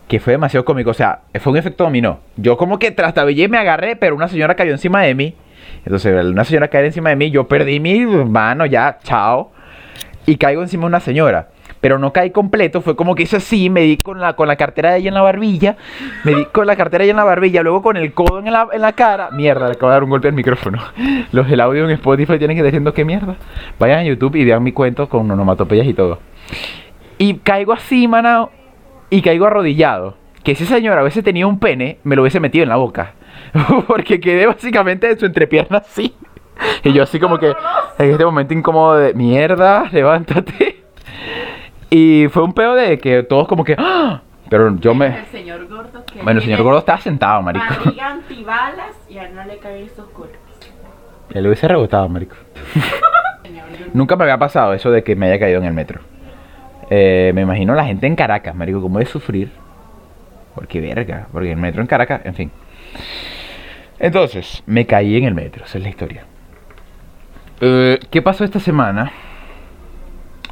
que 0.08 0.20
fue 0.20 0.34
demasiado 0.34 0.64
cómico. 0.64 0.90
O 0.90 0.94
sea, 0.94 1.22
fue 1.40 1.52
un 1.52 1.58
efecto 1.58 1.84
dominó. 1.84 2.20
Yo 2.36 2.56
como 2.56 2.78
que 2.78 2.90
trastabillé 2.90 3.44
y 3.44 3.48
me 3.48 3.58
agarré, 3.58 3.96
pero 3.96 4.14
una 4.14 4.28
señora 4.28 4.54
cayó 4.54 4.72
encima 4.72 5.02
de 5.02 5.14
mí. 5.14 5.34
Entonces, 5.84 6.24
una 6.24 6.44
señora 6.44 6.68
caer 6.68 6.86
encima 6.86 7.10
de 7.10 7.16
mí, 7.16 7.30
yo 7.30 7.48
perdí 7.48 7.80
mi 7.80 8.04
mano 8.04 8.66
ya, 8.66 8.98
chao. 9.02 9.52
Y 10.26 10.36
caigo 10.36 10.62
encima 10.62 10.82
de 10.82 10.86
una 10.88 11.00
señora. 11.00 11.48
Pero 11.80 11.98
no 11.98 12.12
caí 12.12 12.30
completo, 12.30 12.80
fue 12.80 12.96
como 12.96 13.14
que 13.14 13.24
hice 13.24 13.36
así, 13.36 13.70
me 13.70 13.82
di 13.82 13.96
con 13.96 14.18
la, 14.20 14.34
con 14.34 14.48
la 14.48 14.56
cartera 14.56 14.92
de 14.92 14.98
ella 14.98 15.08
en 15.08 15.14
la 15.14 15.22
barbilla, 15.22 15.76
me 16.24 16.34
di 16.34 16.44
con 16.46 16.66
la 16.66 16.74
cartera 16.74 17.02
de 17.02 17.04
ella 17.04 17.10
en 17.12 17.16
la 17.18 17.24
barbilla, 17.24 17.62
luego 17.62 17.82
con 17.82 17.96
el 17.96 18.12
codo 18.12 18.40
en 18.40 18.50
la, 18.50 18.66
en 18.72 18.80
la 18.80 18.92
cara. 18.92 19.30
Mierda, 19.30 19.66
le 19.66 19.72
acabo 19.72 19.88
de 19.88 19.94
dar 19.94 20.04
un 20.04 20.10
golpe 20.10 20.28
al 20.28 20.34
micrófono. 20.34 20.82
Los 21.32 21.48
del 21.48 21.60
audio 21.60 21.84
en 21.84 21.90
Spotify 21.90 22.38
tienen 22.38 22.56
que 22.56 22.60
estar 22.60 22.72
diciendo 22.72 22.94
qué 22.94 23.04
mierda. 23.04 23.36
Vayan 23.78 24.00
a 24.00 24.04
YouTube 24.04 24.36
y 24.36 24.44
vean 24.44 24.62
mi 24.62 24.72
cuento 24.72 25.08
con 25.08 25.30
onomatopeyas 25.30 25.86
y 25.86 25.94
todo. 25.94 26.18
Y 27.18 27.34
caigo 27.38 27.72
así, 27.72 28.08
manao, 28.08 28.50
y 29.10 29.22
caigo 29.22 29.46
arrodillado. 29.46 30.16
Que 30.42 30.52
ese 30.52 30.66
señor 30.66 30.98
a 30.98 31.02
veces 31.02 31.24
tenía 31.24 31.46
un 31.46 31.58
pene, 31.58 31.98
me 32.04 32.16
lo 32.16 32.22
hubiese 32.22 32.40
metido 32.40 32.62
en 32.62 32.68
la 32.68 32.76
boca. 32.76 33.14
Porque 33.86 34.20
quedé 34.20 34.46
básicamente 34.46 35.10
en 35.10 35.18
su 35.18 35.26
entrepierna 35.26 35.78
así. 35.78 36.14
Y 36.84 36.92
yo 36.92 37.02
así 37.02 37.20
como 37.20 37.38
que 37.38 37.52
en 37.98 38.10
este 38.10 38.24
momento 38.24 38.54
incómodo 38.54 38.96
de 38.96 39.14
mierda, 39.14 39.88
levántate. 39.92 40.82
Y 41.90 42.26
fue 42.30 42.42
un 42.42 42.52
peo 42.52 42.74
de 42.74 42.98
que 42.98 43.22
todos 43.22 43.46
como 43.48 43.64
que 43.64 43.76
¡Ah! 43.78 44.22
Pero 44.48 44.76
yo 44.78 44.94
me... 44.94 45.06
El 45.06 45.26
señor 45.26 45.66
gordo 45.66 46.04
que 46.04 46.22
Bueno, 46.22 46.38
el 46.38 46.44
señor 46.44 46.62
gordo 46.62 46.78
estaba 46.78 46.98
sentado, 46.98 47.42
marico. 47.42 47.66
Barriga 47.68 48.08
antibalas 48.08 48.94
y 49.08 49.18
a 49.18 49.24
él 49.24 49.34
no 49.34 49.44
le 49.44 49.58
caen 49.58 49.84
esos 49.84 50.12
golpes. 50.12 50.38
Ya 51.30 51.40
le 51.40 51.48
hubiese 51.48 51.66
rebotado, 51.66 52.08
marico. 52.08 52.36
Nunca 53.92 54.14
me 54.14 54.24
había 54.24 54.38
pasado 54.38 54.72
eso 54.72 54.90
de 54.90 55.02
que 55.02 55.16
me 55.16 55.26
haya 55.26 55.40
caído 55.40 55.58
en 55.58 55.64
el 55.64 55.72
metro. 55.72 56.00
Eh, 56.90 57.32
me 57.34 57.42
imagino 57.42 57.74
la 57.74 57.84
gente 57.84 58.06
en 58.06 58.14
Caracas, 58.14 58.54
marico, 58.54 58.80
cómo 58.80 59.00
de 59.00 59.06
sufrir. 59.06 59.50
Porque 60.54 60.80
verga, 60.80 61.26
porque 61.32 61.50
el 61.50 61.58
metro 61.58 61.80
en 61.80 61.88
Caracas, 61.88 62.20
en 62.24 62.34
fin. 62.34 62.50
Entonces, 63.98 64.62
me 64.66 64.86
caí 64.86 65.16
en 65.16 65.24
el 65.24 65.34
metro, 65.34 65.64
esa 65.64 65.78
es 65.78 65.84
la 65.84 65.90
historia. 65.90 66.24
Eh, 67.60 67.98
¿Qué 68.10 68.20
pasó 68.20 68.44
esta 68.44 68.60
semana? 68.60 69.12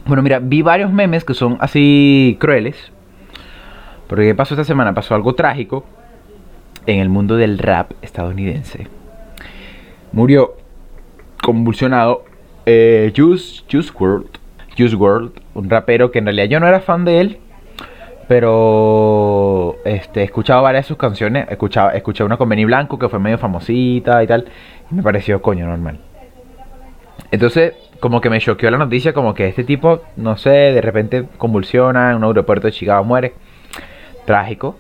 Bueno, 0.06 0.23
mira, 0.23 0.38
vi 0.38 0.62
varios 0.62 0.92
memes 0.92 1.25
que 1.25 1.34
son 1.34 1.56
así 1.61 2.37
crueles. 2.40 2.92
Porque 4.06 4.26
¿qué 4.26 4.34
pasó 4.34 4.54
esta 4.54 4.64
semana? 4.64 4.94
Pasó 4.94 5.14
algo 5.14 5.34
trágico 5.34 5.84
en 6.87 7.00
el 7.00 7.08
mundo 7.08 7.37
del 7.37 7.58
rap 7.58 7.92
estadounidense. 8.02 8.88
Murió 10.12 10.56
convulsionado 11.42 12.25
eh, 12.66 13.12
Juice, 13.14 13.64
Juice 13.70 13.90
WRLD. 13.99 14.38
Juice 14.76 14.96
WRLD, 14.96 15.32
un 15.54 15.70
rapero 15.70 16.11
que 16.11 16.18
en 16.18 16.26
realidad 16.26 16.46
yo 16.46 16.61
no 16.61 16.66
era 16.66 16.80
fan 16.80 17.04
de 17.04 17.20
él. 17.20 17.38
Pero 18.28 19.76
este, 19.84 20.23
he 20.23 20.25
escuchado 20.25 20.62
varias 20.62 20.84
de 20.84 20.88
sus 20.88 20.96
canciones. 20.96 21.46
Escuchaba, 21.50 21.90
escuché 21.90 22.25
una 22.25 22.38
con 22.38 22.49
Benny 22.49 22.64
Blanco 22.64 22.99
que 22.99 23.08
fue 23.08 23.18
medio 23.18 23.37
famosita 23.37 24.23
y 24.23 24.26
tal. 24.26 24.46
Y 24.90 24.94
me 24.94 25.02
pareció 25.02 25.42
coño 25.42 25.66
normal. 25.66 25.99
Entonces, 27.35 27.75
como 27.99 28.21
que 28.21 28.31
me 28.31 28.38
choqueó 28.38 28.71
la 28.71 28.79
noticia, 28.79 29.12
como 29.12 29.35
que 29.35 29.49
este 29.49 29.64
tipo, 29.64 30.03
no 30.17 30.37
sé, 30.37 30.50
de 30.50 30.81
repente 30.81 31.25
convulsiona 31.37 32.11
en 32.11 32.19
un 32.19 32.25
aeropuerto 32.25 32.69
de 32.69 32.73
Chicago, 32.73 33.03
muere. 33.03 33.35
Trágico. 34.25 34.79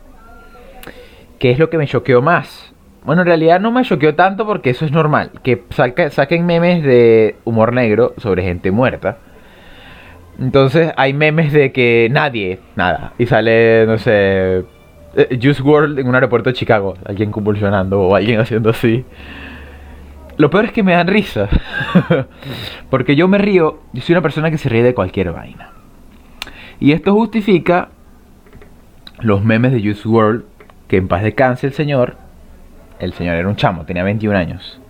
¿Qué 1.40 1.50
es 1.50 1.58
lo 1.58 1.68
que 1.68 1.78
me 1.78 1.86
choqueó 1.86 2.22
más? 2.22 2.72
Bueno, 3.04 3.22
en 3.22 3.26
realidad 3.26 3.60
no 3.60 3.72
me 3.72 3.82
choqueó 3.82 4.14
tanto 4.14 4.46
porque 4.46 4.70
eso 4.70 4.84
es 4.84 4.92
normal. 4.92 5.32
Que 5.42 5.64
saquen 6.10 6.46
memes 6.46 6.84
de 6.84 7.36
humor 7.44 7.72
negro 7.72 8.14
sobre 8.18 8.44
gente 8.44 8.70
muerta. 8.70 9.18
Entonces 10.38 10.92
hay 10.96 11.12
memes 11.12 11.52
de 11.52 11.72
que 11.72 12.08
nadie, 12.10 12.60
nada. 12.76 13.14
Y 13.18 13.26
sale, 13.26 13.84
no 13.86 13.98
sé, 13.98 14.64
eh, 15.16 15.38
Juice 15.42 15.62
World 15.62 15.98
en 15.98 16.08
un 16.08 16.14
aeropuerto 16.14 16.50
de 16.50 16.54
Chicago. 16.54 16.94
Alguien 17.04 17.32
convulsionando 17.32 18.00
o 18.00 18.14
alguien 18.14 18.38
haciendo 18.40 18.70
así. 18.70 19.04
Lo 20.36 20.50
peor 20.50 20.66
es 20.66 20.72
que 20.72 20.82
me 20.82 20.92
dan 20.92 21.06
risa. 21.06 21.48
Porque 22.90 23.16
yo 23.16 23.28
me 23.28 23.38
río, 23.38 23.80
yo 23.92 24.02
soy 24.02 24.14
una 24.14 24.22
persona 24.22 24.50
que 24.50 24.58
se 24.58 24.68
ríe 24.68 24.82
de 24.82 24.94
cualquier 24.94 25.32
vaina. 25.32 25.70
Y 26.80 26.92
esto 26.92 27.12
justifica 27.14 27.88
los 29.20 29.44
memes 29.44 29.72
de 29.72 29.80
Juice 29.80 30.08
World, 30.08 30.44
que 30.88 30.96
en 30.96 31.08
paz 31.08 31.22
descanse 31.22 31.66
el 31.66 31.72
señor. 31.72 32.16
El 32.98 33.12
señor 33.12 33.36
era 33.36 33.48
un 33.48 33.56
chamo, 33.56 33.84
tenía 33.84 34.02
21 34.02 34.36
años. 34.36 34.80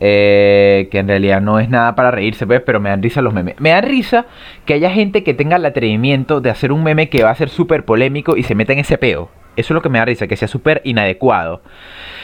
Eh, 0.00 0.88
que 0.92 0.98
en 1.00 1.08
realidad 1.08 1.40
no 1.40 1.58
es 1.58 1.68
nada 1.68 1.96
para 1.96 2.12
reírse, 2.12 2.46
pues, 2.46 2.60
pero 2.60 2.78
me 2.78 2.90
dan 2.90 3.02
risa 3.02 3.20
los 3.20 3.34
memes. 3.34 3.58
Me 3.58 3.70
da 3.70 3.80
risa 3.80 4.26
que 4.64 4.74
haya 4.74 4.90
gente 4.90 5.24
que 5.24 5.34
tenga 5.34 5.56
el 5.56 5.64
atrevimiento 5.64 6.40
de 6.40 6.50
hacer 6.50 6.70
un 6.70 6.84
meme 6.84 7.08
que 7.08 7.24
va 7.24 7.30
a 7.30 7.34
ser 7.34 7.48
súper 7.48 7.84
polémico 7.84 8.36
y 8.36 8.44
se 8.44 8.54
meta 8.54 8.72
en 8.72 8.78
ese 8.78 8.98
peo. 8.98 9.30
Eso 9.56 9.72
es 9.72 9.74
lo 9.74 9.82
que 9.82 9.88
me 9.88 9.98
da 9.98 10.04
risa, 10.04 10.28
que 10.28 10.36
sea 10.36 10.46
súper 10.46 10.82
inadecuado. 10.84 11.62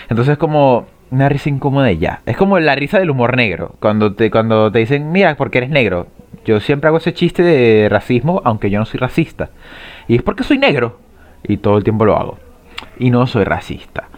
Entonces 0.08 0.38
como 0.38 0.86
una 1.10 1.28
risa 1.28 1.48
incómoda 1.48 1.90
y 1.92 1.98
ya. 1.98 2.22
Es 2.26 2.36
como 2.36 2.58
la 2.58 2.74
risa 2.74 2.98
del 2.98 3.10
humor 3.10 3.36
negro. 3.36 3.74
Cuando 3.80 4.14
te, 4.14 4.30
cuando 4.30 4.70
te 4.72 4.80
dicen, 4.80 5.12
mira, 5.12 5.36
porque 5.36 5.58
eres 5.58 5.70
negro. 5.70 6.08
Yo 6.44 6.60
siempre 6.60 6.88
hago 6.88 6.98
ese 6.98 7.14
chiste 7.14 7.42
de 7.42 7.88
racismo, 7.88 8.42
aunque 8.44 8.70
yo 8.70 8.78
no 8.78 8.84
soy 8.84 9.00
racista. 9.00 9.50
Y 10.08 10.16
es 10.16 10.22
porque 10.22 10.44
soy 10.44 10.58
negro. 10.58 10.98
Y 11.42 11.58
todo 11.58 11.78
el 11.78 11.84
tiempo 11.84 12.04
lo 12.04 12.16
hago. 12.16 12.38
Y 12.98 13.10
no 13.10 13.26
soy 13.26 13.44
racista. 13.44 14.08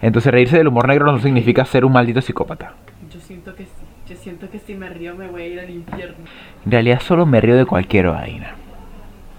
Entonces 0.00 0.32
reírse 0.32 0.58
del 0.58 0.68
humor 0.68 0.88
negro 0.88 1.10
no 1.10 1.18
significa 1.18 1.64
ser 1.64 1.84
un 1.84 1.92
maldito 1.92 2.20
psicópata. 2.20 2.74
Yo 3.12 3.20
siento 3.20 3.54
que 3.54 3.64
sí. 3.64 3.70
Yo 4.08 4.16
siento 4.16 4.50
que 4.50 4.58
si 4.58 4.74
me 4.74 4.88
río 4.88 5.14
me 5.14 5.28
voy 5.28 5.42
a 5.42 5.46
ir 5.46 5.60
al 5.60 5.70
infierno. 5.70 6.16
En 6.66 6.72
realidad 6.72 7.00
solo 7.00 7.24
me 7.24 7.40
río 7.40 7.56
de 7.56 7.64
cualquier 7.64 8.08
vaina. 8.08 8.56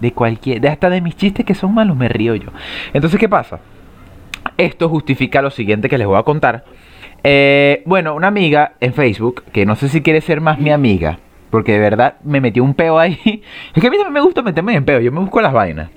De 0.00 0.12
cualquier... 0.12 0.60
De 0.60 0.68
hasta 0.68 0.90
de 0.90 1.00
mis 1.00 1.16
chistes 1.16 1.44
que 1.44 1.54
son 1.54 1.74
malos 1.74 1.96
me 1.96 2.08
río 2.08 2.34
yo. 2.34 2.48
Entonces, 2.92 3.20
¿qué 3.20 3.28
pasa? 3.28 3.60
Esto 4.56 4.88
justifica 4.88 5.42
lo 5.42 5.50
siguiente 5.50 5.88
que 5.88 5.98
les 5.98 6.06
voy 6.06 6.18
a 6.18 6.22
contar. 6.22 6.64
Eh, 7.26 7.82
bueno, 7.86 8.14
una 8.14 8.28
amiga 8.28 8.74
en 8.80 8.92
Facebook, 8.92 9.44
que 9.50 9.64
no 9.64 9.76
sé 9.76 9.88
si 9.88 10.02
quiere 10.02 10.20
ser 10.20 10.42
más 10.42 10.58
mi 10.58 10.70
amiga, 10.70 11.18
porque 11.50 11.72
de 11.72 11.78
verdad 11.78 12.16
me 12.22 12.40
metió 12.40 12.62
un 12.62 12.74
peo 12.74 12.98
ahí. 12.98 13.18
Es 13.74 13.80
que 13.80 13.86
a 13.86 13.90
mí 13.90 13.96
también 13.96 14.12
me 14.12 14.20
gusta 14.20 14.42
meterme 14.42 14.74
en 14.74 14.84
peo, 14.84 15.00
yo 15.00 15.10
me 15.10 15.20
busco 15.20 15.40
las 15.40 15.52
vainas. 15.52 15.90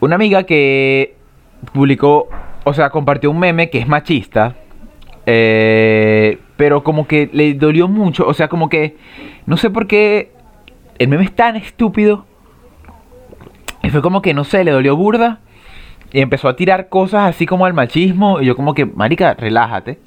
Una 0.00 0.14
amiga 0.14 0.44
que 0.44 1.16
publicó, 1.74 2.28
o 2.64 2.72
sea, 2.72 2.88
compartió 2.88 3.30
un 3.30 3.38
meme 3.38 3.68
que 3.68 3.78
es 3.78 3.86
machista, 3.86 4.56
eh, 5.26 6.38
pero 6.56 6.82
como 6.82 7.06
que 7.06 7.28
le 7.30 7.52
dolió 7.52 7.86
mucho, 7.86 8.26
o 8.26 8.32
sea, 8.32 8.48
como 8.48 8.70
que 8.70 8.96
no 9.44 9.58
sé 9.58 9.68
por 9.68 9.86
qué 9.86 10.32
el 10.98 11.08
meme 11.08 11.24
es 11.24 11.34
tan 11.34 11.56
estúpido. 11.56 12.24
Y 13.82 13.90
fue 13.90 14.02
como 14.02 14.22
que, 14.22 14.34
no 14.34 14.44
sé, 14.44 14.64
le 14.64 14.70
dolió 14.70 14.96
burda. 14.96 15.40
Y 16.12 16.20
empezó 16.20 16.48
a 16.48 16.56
tirar 16.56 16.88
cosas 16.88 17.30
así 17.30 17.46
como 17.46 17.64
al 17.64 17.72
machismo. 17.72 18.40
Y 18.40 18.46
yo 18.46 18.54
como 18.54 18.74
que, 18.74 18.84
marica, 18.84 19.32
relájate. 19.34 19.98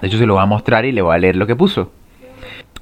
De 0.00 0.08
hecho, 0.08 0.18
se 0.18 0.26
lo 0.26 0.34
voy 0.34 0.42
a 0.42 0.46
mostrar 0.46 0.84
y 0.84 0.92
le 0.92 1.02
voy 1.02 1.14
a 1.14 1.18
leer 1.18 1.36
lo 1.36 1.46
que 1.46 1.56
puso. 1.56 1.92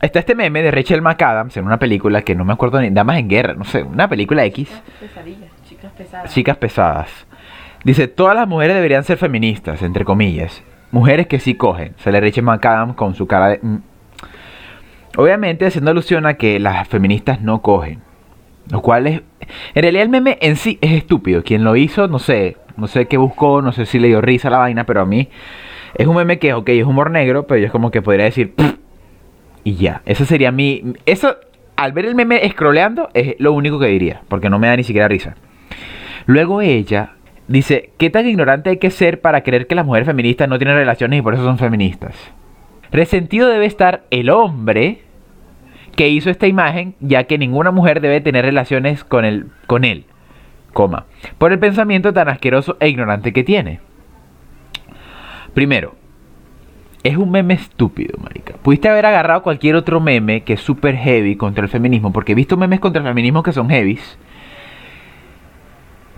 Está 0.01 0.19
este 0.19 0.35
meme 0.35 0.63
de 0.63 0.71
Rachel 0.71 1.01
McAdams 1.01 1.57
en 1.57 1.65
una 1.65 1.79
película 1.79 2.23
que 2.23 2.35
no 2.35 2.45
me 2.45 2.53
acuerdo 2.53 2.81
ni... 2.81 2.91
Damas 2.91 3.19
en 3.19 3.29
Guerra, 3.29 3.55
no 3.55 3.65
sé, 3.65 3.83
una 3.83 4.09
película 4.09 4.45
X. 4.45 4.69
Pesadillas, 5.01 5.51
chicas 5.69 5.93
pesadas. 5.93 6.35
Chicas 6.35 6.57
pesadas. 6.57 7.27
Dice, 7.85 8.09
todas 8.09 8.35
las 8.35 8.49
mujeres 8.49 8.75
deberían 8.75 9.05
ser 9.05 9.19
feministas, 9.19 9.83
entre 9.83 10.05
comillas. 10.05 10.63
Mujeres 10.91 11.27
que 11.27 11.39
sí 11.39 11.55
cogen. 11.55 11.95
Sale 11.99 12.21
Rachel 12.21 12.45
McAdams 12.45 12.95
con 12.95 13.15
su 13.15 13.27
cara 13.27 13.49
de... 13.49 13.61
mm. 13.63 13.77
Obviamente 15.17 15.65
haciendo 15.65 15.91
alusión 15.91 16.27
a 16.27 16.35
que 16.35 16.59
las 16.59 16.89
feministas 16.89 17.41
no 17.41 17.63
cogen. 17.63 18.01
Lo 18.71 18.83
cual 18.83 19.07
es... 19.07 19.23
En 19.75 19.83
realidad 19.83 20.03
el 20.03 20.09
meme 20.09 20.39
en 20.41 20.57
sí 20.57 20.79
es 20.81 20.93
estúpido. 20.93 21.43
Quien 21.45 21.63
lo 21.65 21.77
hizo, 21.77 22.09
no 22.09 22.19
sé. 22.19 22.57
No 22.77 22.89
sé 22.89 23.07
qué 23.07 23.17
buscó, 23.17 23.63
no 23.63 23.73
sé 23.73 23.87
si 23.87 23.99
le 23.99 24.09
dio 24.09 24.21
risa 24.21 24.49
a 24.49 24.51
la 24.51 24.59
vaina, 24.59 24.85
pero 24.85 25.01
a 25.01 25.07
mí 25.07 25.29
es 25.95 26.07
un 26.07 26.17
meme 26.17 26.39
que, 26.39 26.53
ok, 26.55 26.69
es 26.71 26.85
humor 26.85 27.11
negro, 27.11 27.47
pero 27.47 27.61
yo 27.61 27.67
es 27.67 27.73
como 27.73 27.91
que 27.91 28.03
podría 28.03 28.25
decir... 28.25 28.55
Y 29.63 29.77
ya. 29.77 30.03
Eso 30.05 30.25
sería 30.25 30.53
mi... 30.53 30.95
Eso, 31.07 31.37
al 31.77 31.93
ver 31.93 32.05
el 32.05 32.15
meme 32.15 32.47
scrolleando, 32.51 33.09
es 33.15 33.35
lo 33.39 33.53
único 33.53 33.79
que 33.79 33.87
diría. 33.87 34.23
Porque 34.29 34.51
no 34.51 34.59
me 34.59 34.67
da 34.67 34.77
ni 34.77 34.85
siquiera 34.85 35.09
risa. 35.09 35.37
Luego 36.27 36.61
ella 36.61 37.13
dice, 37.49 37.91
¿qué 37.99 38.11
tan 38.11 38.27
ignorante 38.27 38.71
hay 38.71 38.79
que 38.79 38.91
ser 38.91 39.21
para 39.21 39.43
creer 39.43 39.67
que 39.67 39.75
las 39.75 39.87
mujeres 39.87 40.07
feministas 40.07 40.49
no 40.49 40.59
tienen 40.59 40.77
relaciones 40.77 41.19
y 41.19 41.23
por 41.23 41.35
eso 41.35 41.45
son 41.45 41.59
feministas? 41.59 42.15
Resentido 42.91 43.49
debe 43.49 43.67
estar 43.67 44.05
el 44.11 44.31
hombre 44.31 45.01
que 45.97 46.09
hizo 46.09 46.31
esta 46.31 46.47
imagen, 46.47 46.95
ya 47.01 47.25
que 47.25 47.39
ninguna 47.39 47.71
mujer 47.71 48.01
debe 48.01 48.21
tener 48.21 48.45
relaciones 48.45 49.05
con 49.05 49.25
él, 49.25 49.47
con 49.67 49.85
él, 49.85 50.05
coma, 50.73 51.07
por 51.39 51.53
el 51.53 51.59
pensamiento 51.59 52.13
tan 52.13 52.29
asqueroso 52.29 52.77
e 52.81 52.89
ignorante 52.89 53.33
que 53.33 53.45
tiene. 53.45 53.81
Primero, 55.55 55.95
es 57.05 57.17
un 57.17 57.31
meme 57.31 57.55
estúpido, 57.55 58.19
marica. 58.21 58.55
Pudiste 58.63 58.89
haber 58.89 59.07
agarrado 59.07 59.43
cualquier 59.43 59.77
otro 59.77 60.01
meme 60.01 60.43
que 60.43 60.55
es 60.55 60.61
súper 60.61 60.97
heavy 60.97 61.37
contra 61.37 61.63
el 61.63 61.71
feminismo, 61.71 62.13
porque 62.13 62.33
he 62.33 62.35
visto 62.35 62.57
memes 62.57 62.81
contra 62.81 63.03
el 63.03 63.09
feminismo 63.09 63.43
que 63.43 63.53
son 63.53 63.69
heavies. 63.71 64.19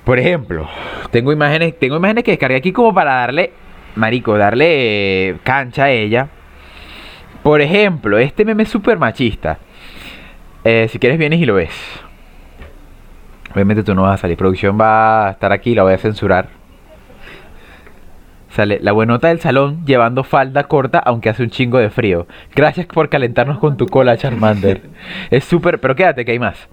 Por 0.04 0.18
ejemplo, 0.18 0.68
tengo 1.10 1.32
imágenes, 1.32 1.78
tengo 1.78 1.96
imágenes 1.96 2.22
que 2.24 2.30
descargué 2.30 2.56
aquí 2.56 2.72
como 2.72 2.94
para 2.94 3.14
darle, 3.14 3.52
marico, 3.96 4.38
darle 4.38 5.30
eh, 5.30 5.36
cancha 5.42 5.84
a 5.84 5.90
ella. 5.90 6.28
Por 7.42 7.60
ejemplo, 7.60 8.16
este 8.18 8.44
meme 8.44 8.62
es 8.62 8.68
súper 8.68 8.98
machista. 8.98 9.58
Eh, 10.64 10.86
si 10.88 10.98
quieres 10.98 11.18
vienes 11.18 11.40
y 11.40 11.44
lo 11.44 11.54
ves. 11.54 11.74
Obviamente 13.52 13.82
tú 13.82 13.94
no 13.94 14.02
vas 14.02 14.14
a 14.14 14.16
salir. 14.18 14.36
Producción 14.36 14.78
va 14.80 15.28
a 15.28 15.30
estar 15.32 15.52
aquí, 15.52 15.74
la 15.74 15.82
voy 15.82 15.94
a 15.94 15.98
censurar. 15.98 16.55
Sale 18.56 18.78
la 18.80 18.92
buenota 18.92 19.28
del 19.28 19.40
salón 19.40 19.84
llevando 19.84 20.24
falda 20.24 20.64
corta 20.64 20.98
aunque 20.98 21.28
hace 21.28 21.42
un 21.42 21.50
chingo 21.50 21.76
de 21.76 21.90
frío. 21.90 22.26
Gracias 22.54 22.86
por 22.86 23.10
calentarnos 23.10 23.58
con 23.58 23.76
tu 23.76 23.84
cola, 23.84 24.16
Charmander. 24.16 24.80
Es 25.30 25.44
súper, 25.44 25.78
pero 25.78 25.94
quédate 25.94 26.24
que 26.24 26.32
hay 26.32 26.38
más. 26.38 26.66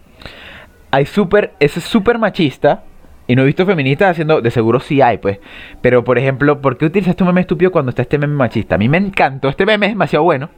Hay 0.91 1.05
súper, 1.05 1.51
es 1.59 1.73
súper 1.73 2.19
machista. 2.19 2.85
Y 3.27 3.35
no 3.35 3.41
he 3.41 3.47
visto 3.47 3.65
feministas 3.65 4.11
haciendo, 4.11 4.39
de 4.39 4.49
seguro 4.49 4.79
sí 4.79 5.01
hay, 5.01 5.17
pues. 5.17 5.39
Pero 5.81 6.05
por 6.05 6.17
ejemplo, 6.17 6.61
¿por 6.61 6.77
qué 6.77 6.85
utilizaste 6.85 7.21
un 7.21 7.27
meme 7.27 7.41
estúpido 7.41 7.69
cuando 7.69 7.89
está 7.89 8.03
este 8.03 8.17
meme 8.17 8.35
machista? 8.35 8.75
A 8.75 8.77
mí 8.77 8.87
me 8.87 8.97
encantó, 8.97 9.49
este 9.49 9.65
meme 9.65 9.87
es 9.87 9.91
demasiado 9.91 10.23
bueno. 10.23 10.51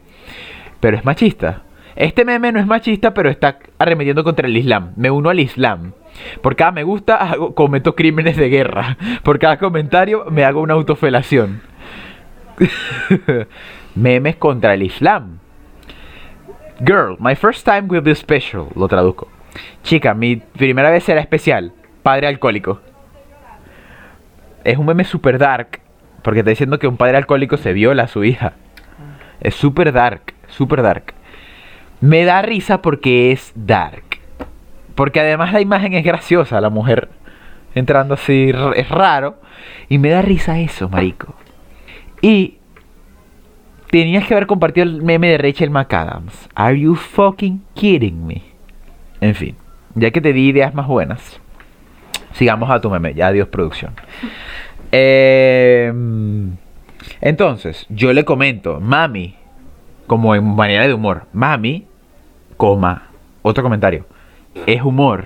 Pero 0.80 0.96
es 0.96 1.06
machista. 1.06 1.64
Este 1.96 2.24
meme 2.24 2.52
no 2.52 2.60
es 2.60 2.68
machista, 2.68 3.16
pero 3.16 3.32
está 3.32 3.58
arremetiendo 3.80 4.24
contra 4.24 4.48
el 4.48 4.56
Islam. 4.56 4.92
Me 4.96 5.10
uno 5.10 5.32
al 5.32 5.40
Islam. 5.40 5.94
Por 6.42 6.56
cada 6.56 6.72
me 6.72 6.84
gusta, 6.84 7.36
cometo 7.56 7.96
crímenes 7.96 8.38
de 8.38 8.50
guerra. 8.50 8.98
Por 9.24 9.40
cada 9.40 9.58
comentario, 9.58 10.26
me 10.30 10.44
hago 10.44 10.62
una 10.62 10.74
autofelación. 10.74 11.62
Memes 13.96 14.36
contra 14.38 14.74
el 14.74 14.84
Islam. 14.84 15.40
Girl, 16.80 17.16
my 17.20 17.36
first 17.36 17.66
time 17.66 17.84
will 17.88 18.02
be 18.02 18.14
special. 18.16 18.68
Lo 18.76 18.88
traduzco. 18.88 19.28
Chica, 19.84 20.14
mi 20.14 20.38
primera 20.38 20.90
vez 20.90 21.04
será 21.04 21.22
especial. 21.22 21.72
Padre 22.04 22.28
alcohólico. 22.28 22.82
es 24.64 24.78
un 24.78 24.86
meme 24.86 25.04
super 25.04 25.38
dark, 25.38 25.80
porque 26.22 26.40
está 26.40 26.50
diciendo 26.50 26.80
que 26.80 26.88
un 26.88 26.98
padre 26.98 27.18
alcohólico 27.18 27.58
se 27.58 27.74
viola 27.74 28.04
a 28.04 28.08
su 28.08 28.24
hija. 28.24 28.54
Es 29.40 29.56
super 29.56 29.92
dark, 29.94 30.34
super 30.48 30.82
dark. 30.82 31.14
Me 32.02 32.26
da 32.26 32.42
risa 32.42 32.82
porque 32.82 33.32
es 33.32 33.54
dark. 33.56 34.05
Porque 34.96 35.20
además 35.20 35.54
la 35.54 35.62
imagen 35.62 35.94
es 35.94 36.04
graciosa, 36.04 36.62
la 36.62 36.70
mujer 36.70 37.10
entrando 37.74 38.14
así, 38.14 38.52
es 38.76 38.90
raro. 38.90 39.36
Y 39.90 39.98
me 39.98 40.10
da 40.10 40.22
risa 40.22 40.60
eso, 40.60 40.90
marico. 40.90 41.36
Y 42.22 42.58
tenías 43.92 44.26
que 44.26 44.34
haber 44.34 44.48
compartido 44.48 44.86
el 44.86 45.04
meme 45.04 45.30
de 45.30 45.38
Rachel 45.38 45.70
McAdams. 45.70 46.50
Are 46.56 46.80
you 46.80 46.96
fucking 46.96 47.64
kidding 47.74 48.26
me? 48.26 48.42
En 49.22 49.36
fin, 49.36 49.56
ya 49.94 50.12
que 50.12 50.22
te 50.22 50.34
di 50.34 50.48
ideas 50.48 50.74
más 50.74 50.88
buenas, 50.88 51.40
sigamos 52.34 52.70
a 52.70 52.82
tu 52.82 52.90
meme. 52.90 53.14
Ya, 53.14 53.28
adiós, 53.28 53.48
producción. 53.48 53.94
Eh, 54.98 55.92
entonces, 57.20 57.86
yo 57.90 58.14
le 58.14 58.24
comento, 58.24 58.80
mami, 58.80 59.36
como 60.08 60.36
en 60.36 60.56
manera 60.56 60.88
de 60.88 60.94
humor, 60.94 61.26
mami, 61.34 61.86
coma, 62.56 63.10
otro 63.42 63.64
comentario, 63.64 64.06
es 64.66 64.82
humor. 64.82 65.26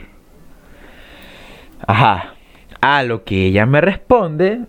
Ajá. 1.85 2.35
A 2.81 3.03
lo 3.03 3.23
que 3.23 3.47
ella 3.47 3.65
me 3.65 3.81
responde, 3.81 4.61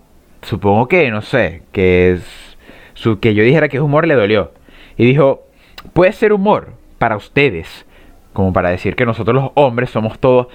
supongo 0.42 0.88
que, 0.88 1.10
no 1.10 1.22
sé, 1.22 1.62
que 1.72 2.12
es 2.12 2.56
su, 2.94 3.20
que 3.20 3.34
yo 3.34 3.44
dijera 3.44 3.68
que 3.68 3.76
es 3.76 3.82
humor 3.82 4.06
le 4.06 4.14
dolió. 4.14 4.52
Y 4.96 5.04
dijo, 5.04 5.46
puede 5.92 6.12
ser 6.12 6.32
humor 6.32 6.74
para 6.98 7.16
ustedes, 7.16 7.86
como 8.32 8.52
para 8.52 8.70
decir 8.70 8.96
que 8.96 9.06
nosotros 9.06 9.34
los 9.34 9.50
hombres 9.54 9.90
somos 9.90 10.18
todos... 10.18 10.48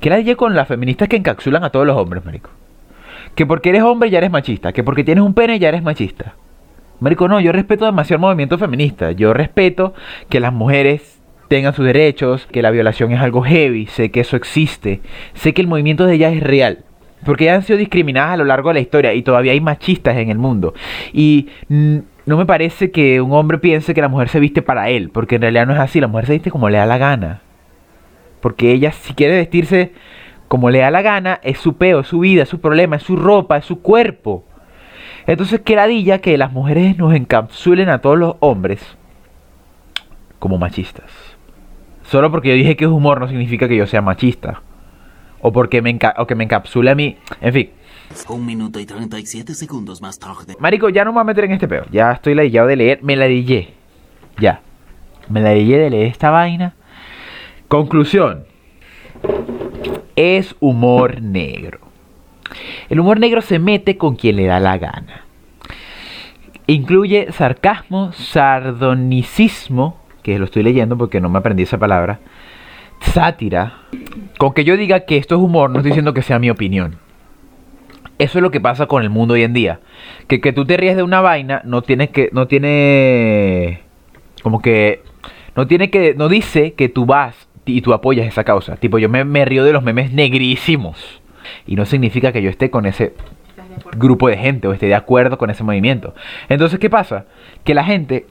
¿Qué 0.00 0.10
la 0.10 0.16
dije 0.16 0.36
con 0.36 0.54
las 0.54 0.68
feministas 0.68 1.08
que 1.08 1.16
encapsulan 1.16 1.64
a 1.64 1.70
todos 1.70 1.86
los 1.86 1.96
hombres, 1.96 2.24
marico? 2.24 2.50
Que 3.34 3.46
porque 3.46 3.70
eres 3.70 3.82
hombre 3.82 4.10
ya 4.10 4.18
eres 4.18 4.30
machista, 4.30 4.72
que 4.72 4.84
porque 4.84 5.04
tienes 5.04 5.24
un 5.24 5.32
pene 5.32 5.58
ya 5.58 5.68
eres 5.68 5.82
machista. 5.82 6.34
Marico, 7.00 7.26
no, 7.26 7.40
yo 7.40 7.52
respeto 7.52 7.86
demasiado 7.86 8.16
el 8.16 8.20
movimiento 8.20 8.58
feminista. 8.58 9.12
Yo 9.12 9.32
respeto 9.32 9.94
que 10.28 10.40
las 10.40 10.52
mujeres 10.52 11.11
tengan 11.52 11.74
sus 11.74 11.84
derechos, 11.84 12.46
que 12.50 12.62
la 12.62 12.70
violación 12.70 13.12
es 13.12 13.20
algo 13.20 13.42
heavy, 13.42 13.84
sé 13.84 14.10
que 14.10 14.20
eso 14.20 14.36
existe, 14.36 15.02
sé 15.34 15.52
que 15.52 15.60
el 15.60 15.68
movimiento 15.68 16.06
de 16.06 16.14
ellas 16.14 16.32
es 16.32 16.42
real. 16.42 16.78
Porque 17.26 17.44
ellas 17.44 17.56
han 17.56 17.62
sido 17.64 17.78
discriminadas 17.78 18.32
a 18.32 18.36
lo 18.38 18.46
largo 18.46 18.70
de 18.70 18.74
la 18.76 18.80
historia 18.80 19.12
y 19.12 19.20
todavía 19.20 19.52
hay 19.52 19.60
machistas 19.60 20.16
en 20.16 20.30
el 20.30 20.38
mundo. 20.38 20.72
Y 21.12 21.48
mm, 21.68 21.98
no 22.24 22.38
me 22.38 22.46
parece 22.46 22.90
que 22.90 23.20
un 23.20 23.32
hombre 23.32 23.58
piense 23.58 23.92
que 23.92 24.00
la 24.00 24.08
mujer 24.08 24.30
se 24.30 24.40
viste 24.40 24.62
para 24.62 24.88
él, 24.88 25.10
porque 25.10 25.34
en 25.34 25.42
realidad 25.42 25.66
no 25.66 25.74
es 25.74 25.78
así, 25.78 26.00
la 26.00 26.06
mujer 26.06 26.24
se 26.24 26.32
viste 26.32 26.50
como 26.50 26.70
le 26.70 26.78
da 26.78 26.86
la 26.86 26.96
gana. 26.96 27.42
Porque 28.40 28.72
ella 28.72 28.90
si 28.90 29.12
quiere 29.12 29.36
vestirse 29.36 29.92
como 30.48 30.70
le 30.70 30.78
da 30.78 30.90
la 30.90 31.02
gana, 31.02 31.38
es 31.42 31.58
su 31.58 31.76
peo, 31.76 32.00
es 32.00 32.06
su 32.06 32.20
vida, 32.20 32.44
es 32.44 32.48
su 32.48 32.62
problema, 32.62 32.96
es 32.96 33.02
su 33.02 33.14
ropa, 33.14 33.58
es 33.58 33.66
su 33.66 33.82
cuerpo. 33.82 34.46
Entonces, 35.26 35.60
qué 35.60 35.76
ladilla 35.76 36.18
que 36.20 36.38
las 36.38 36.50
mujeres 36.50 36.96
nos 36.96 37.14
encapsulen 37.14 37.90
a 37.90 37.98
todos 37.98 38.18
los 38.18 38.36
hombres 38.40 38.96
como 40.38 40.56
machistas. 40.56 41.31
Solo 42.12 42.30
porque 42.30 42.50
yo 42.50 42.54
dije 42.54 42.76
que 42.76 42.84
es 42.84 42.90
humor 42.90 43.18
no 43.20 43.26
significa 43.26 43.66
que 43.66 43.74
yo 43.74 43.86
sea 43.86 44.02
machista. 44.02 44.60
O 45.40 45.50
porque 45.50 45.80
me, 45.80 45.98
enca- 45.98 46.12
o 46.18 46.26
que 46.26 46.34
me 46.34 46.44
encapsule 46.44 46.90
a 46.90 46.94
mí. 46.94 47.16
En 47.40 47.54
fin. 47.54 47.70
Un 48.28 48.44
minuto 48.44 48.78
y 48.78 48.84
37 48.84 49.54
segundos 49.54 50.02
más 50.02 50.18
tarde. 50.18 50.54
Marico, 50.60 50.90
ya 50.90 51.06
no 51.06 51.12
me 51.12 51.14
voy 51.14 51.20
a 51.22 51.24
meter 51.24 51.44
en 51.44 51.52
este 51.52 51.66
peo. 51.66 51.86
Ya 51.90 52.12
estoy 52.12 52.34
ladillado 52.34 52.68
de 52.68 52.76
leer. 52.76 53.02
Me 53.02 53.16
ladillé. 53.16 53.72
Ya. 54.38 54.60
Me 55.30 55.40
ladillé 55.40 55.78
de 55.78 55.88
leer 55.88 56.08
esta 56.08 56.28
vaina. 56.28 56.74
Conclusión. 57.68 58.44
Es 60.14 60.54
humor 60.60 61.22
negro. 61.22 61.78
El 62.90 63.00
humor 63.00 63.18
negro 63.18 63.40
se 63.40 63.58
mete 63.58 63.96
con 63.96 64.16
quien 64.16 64.36
le 64.36 64.44
da 64.44 64.60
la 64.60 64.76
gana. 64.76 65.24
Incluye 66.66 67.32
sarcasmo, 67.32 68.12
sardonicismo, 68.12 70.01
que 70.22 70.38
lo 70.38 70.44
estoy 70.44 70.62
leyendo 70.62 70.96
porque 70.96 71.20
no 71.20 71.28
me 71.28 71.38
aprendí 71.38 71.64
esa 71.64 71.78
palabra, 71.78 72.20
sátira. 73.00 73.78
Con 74.38 74.54
que 74.54 74.64
yo 74.64 74.76
diga 74.76 75.00
que 75.00 75.16
esto 75.16 75.36
es 75.36 75.40
humor, 75.40 75.70
no 75.70 75.78
estoy 75.78 75.90
diciendo 75.90 76.14
que 76.14 76.22
sea 76.22 76.38
mi 76.38 76.50
opinión. 76.50 76.96
Eso 78.18 78.38
es 78.38 78.42
lo 78.42 78.50
que 78.50 78.60
pasa 78.60 78.86
con 78.86 79.02
el 79.02 79.10
mundo 79.10 79.34
hoy 79.34 79.42
en 79.42 79.52
día. 79.52 79.80
Que 80.28 80.40
que 80.40 80.52
tú 80.52 80.64
te 80.64 80.76
ríes 80.76 80.96
de 80.96 81.02
una 81.02 81.20
vaina 81.20 81.62
no 81.64 81.82
tiene 81.82 82.10
que 82.10 82.30
no 82.32 82.46
tiene 82.46 83.82
como 84.42 84.62
que 84.62 85.02
no 85.56 85.66
tiene 85.66 85.90
que 85.90 86.14
no 86.14 86.28
dice 86.28 86.74
que 86.74 86.88
tú 86.88 87.06
vas 87.06 87.48
y 87.64 87.80
tú 87.80 87.92
apoyas 87.92 88.26
esa 88.26 88.44
causa. 88.44 88.76
Tipo 88.76 88.98
yo 88.98 89.08
me, 89.08 89.24
me 89.24 89.44
río 89.44 89.64
de 89.64 89.72
los 89.72 89.82
memes 89.82 90.12
negrísimos 90.12 91.20
y 91.66 91.76
no 91.76 91.84
significa 91.84 92.32
que 92.32 92.42
yo 92.42 92.50
esté 92.50 92.70
con 92.70 92.86
ese 92.86 93.14
grupo 93.96 94.28
de 94.28 94.36
gente 94.36 94.68
o 94.68 94.72
esté 94.72 94.86
de 94.86 94.94
acuerdo 94.94 95.38
con 95.38 95.50
ese 95.50 95.64
movimiento. 95.64 96.14
Entonces, 96.48 96.78
¿qué 96.78 96.90
pasa? 96.90 97.26
Que 97.64 97.74
la 97.74 97.84
gente 97.84 98.26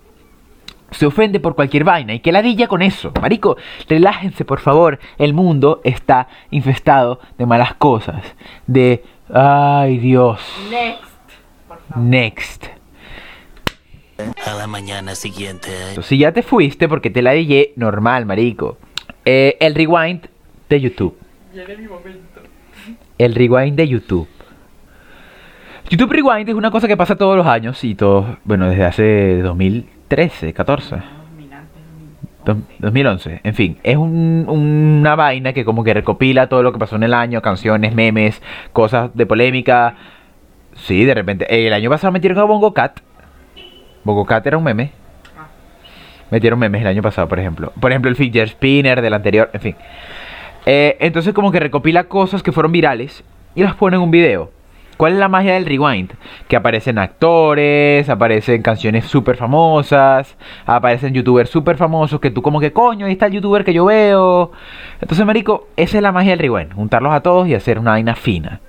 se 0.91 1.06
ofende 1.06 1.39
por 1.39 1.56
cualquier 1.56 1.84
vaina 1.84 2.13
y 2.13 2.19
que 2.19 2.32
ladilla 2.32 2.67
con 2.67 2.82
eso. 2.82 3.12
Marico, 3.21 3.58
relájense 3.88 4.45
por 4.45 4.60
favor. 4.60 4.99
El 5.17 5.34
mundo 5.34 5.82
está 5.84 6.27
infestado 6.51 7.19
de 7.38 7.45
malas 7.45 7.73
cosas. 7.75 8.23
De, 8.67 9.04
ay 9.34 9.97
Dios. 9.97 10.41
Next. 10.69 11.01
Por 11.67 11.80
favor. 11.80 12.04
Next. 12.04 12.65
A 14.45 14.54
la 14.54 14.67
mañana 14.67 15.15
siguiente. 15.15 15.69
Si 16.04 16.17
ya 16.17 16.32
te 16.32 16.43
fuiste 16.43 16.88
porque 16.88 17.10
te 17.10 17.21
ladillé, 17.21 17.73
normal, 17.75 18.25
marico. 18.25 18.77
Eh, 19.25 19.58
el 19.60 19.73
rewind 19.73 20.27
de 20.69 20.80
YouTube. 20.80 21.17
Llega 21.54 21.75
mi 21.75 21.88
momento. 21.88 22.41
El 23.17 23.34
rewind 23.34 23.75
de 23.75 23.88
YouTube. 23.88 24.27
YouTube 25.89 26.13
Rewind 26.13 26.47
es 26.47 26.56
una 26.56 26.71
cosa 26.71 26.88
que 26.88 26.95
pasa 26.95 27.17
todos 27.17 27.36
los 27.36 27.45
años 27.45 27.84
y 27.84 27.95
todos, 27.95 28.38
bueno, 28.45 28.69
desde 28.69 28.86
hace 28.86 29.41
2013, 30.15 30.54
14. 30.54 30.95
Dominante. 31.32 31.80
Dos- 32.45 32.58
2011, 32.80 33.39
en 33.43 33.54
fin, 33.54 33.78
es 33.84 33.95
un- 33.97 34.45
una 34.47 35.15
vaina 35.15 35.54
que 35.54 35.63
como 35.63 35.84
que 35.84 35.93
recopila 35.93 36.47
todo 36.47 36.63
lo 36.63 36.74
que 36.74 36.80
pasó 36.80 36.95
en 36.97 37.04
el 37.04 37.13
año, 37.13 37.41
canciones, 37.41 37.95
memes, 37.95 38.41
cosas 38.74 39.12
de 39.13 39.26
polémica. 39.26 39.95
Sí, 40.76 41.06
de 41.06 41.13
repente, 41.13 41.45
el 41.65 41.71
año 41.74 41.89
pasado 41.89 42.12
metieron 42.12 42.39
a 42.39 42.43
Bongo 42.43 42.74
Cat. 42.74 43.00
Bongo 44.04 44.26
Cat 44.26 44.45
era 44.47 44.58
un 44.58 44.63
meme. 44.63 44.91
Ah. 45.38 45.47
Metieron 46.30 46.60
memes 46.60 46.82
el 46.82 46.88
año 46.88 47.02
pasado, 47.02 47.28
por 47.28 47.39
ejemplo. 47.39 47.71
Por 47.80 47.91
ejemplo, 47.91 48.10
el 48.10 48.15
fidget 48.17 48.50
spinner 48.50 49.02
del 49.02 49.13
anterior, 49.13 49.50
en 49.54 49.62
fin. 49.62 49.76
Eh, 50.65 50.97
entonces 51.00 51.34
como 51.34 51.52
que 51.52 51.60
recopila 51.60 52.04
cosas 52.06 52.43
que 52.43 52.52
fueron 52.52 52.71
virales 52.71 53.24
y 53.56 53.63
las 53.63 53.76
pone 53.76 53.95
en 53.97 54.02
un 54.04 54.12
video. 54.12 54.52
¿Cuál 55.02 55.14
es 55.14 55.18
la 55.18 55.30
magia 55.30 55.56
del 55.56 55.66
rewind? 55.66 56.12
Que 56.48 56.56
aparecen 56.56 57.00
actores, 57.00 58.08
aparecen 58.08 58.62
canciones 58.62 59.06
súper 59.06 59.36
famosas, 59.36 60.38
aparecen 60.68 61.12
youtubers 61.16 61.50
súper 61.50 61.76
famosos 61.76 62.20
que 62.20 62.30
tú 62.30 62.44
como 62.44 62.60
que 62.60 62.72
coño, 62.72 63.08
ahí 63.08 63.14
está 63.14 63.26
el 63.26 63.32
youtuber 63.32 63.64
que 63.64 63.74
yo 63.74 63.86
veo. 63.86 64.52
Entonces, 65.02 65.26
marico, 65.26 65.70
esa 65.76 65.98
es 65.98 66.04
la 66.04 66.12
magia 66.12 66.30
del 66.34 66.40
rewind. 66.42 66.74
Juntarlos 66.74 67.12
a 67.14 67.22
todos 67.22 67.48
y 67.48 67.56
hacer 67.56 67.80
una 67.80 67.94
vaina 67.94 68.14
fina. 68.14 68.60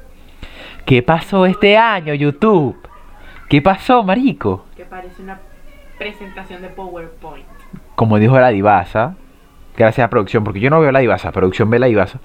¿Qué 0.86 1.02
pasó 1.02 1.44
este 1.44 1.76
año, 1.76 2.14
YouTube? 2.14 2.78
¿Qué 3.50 3.60
pasó, 3.60 4.02
marico? 4.02 4.64
Que 4.74 4.84
parece 4.86 5.20
una 5.20 5.38
presentación 5.98 6.62
de 6.62 6.68
PowerPoint. 6.68 7.44
como 7.94 8.18
dijo 8.18 8.40
la 8.40 8.48
divasa, 8.48 9.16
gracias 9.76 10.06
a 10.06 10.08
producción, 10.08 10.44
porque 10.44 10.60
yo 10.60 10.70
no 10.70 10.80
veo 10.80 10.92
la 10.92 11.00
divasa, 11.00 11.30
producción 11.30 11.68
ve 11.68 11.78
la 11.78 11.88
divasa, 11.88 12.20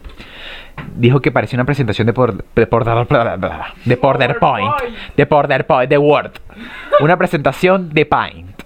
dijo 0.96 1.20
que 1.22 1.32
parecía 1.32 1.58
una 1.58 1.66
presentación 1.66 2.06
de 2.08 2.14
por, 2.14 2.44
de 2.44 2.68
por- 2.68 2.84
de 2.86 3.96
PowerPoint, 3.98 4.74
de 5.16 5.26
PowerPoint, 5.26 5.90
de 5.90 5.98
Word, 5.98 6.32
una 7.00 7.18
presentación 7.18 7.90
de 7.90 8.06
Paint. 8.06 8.62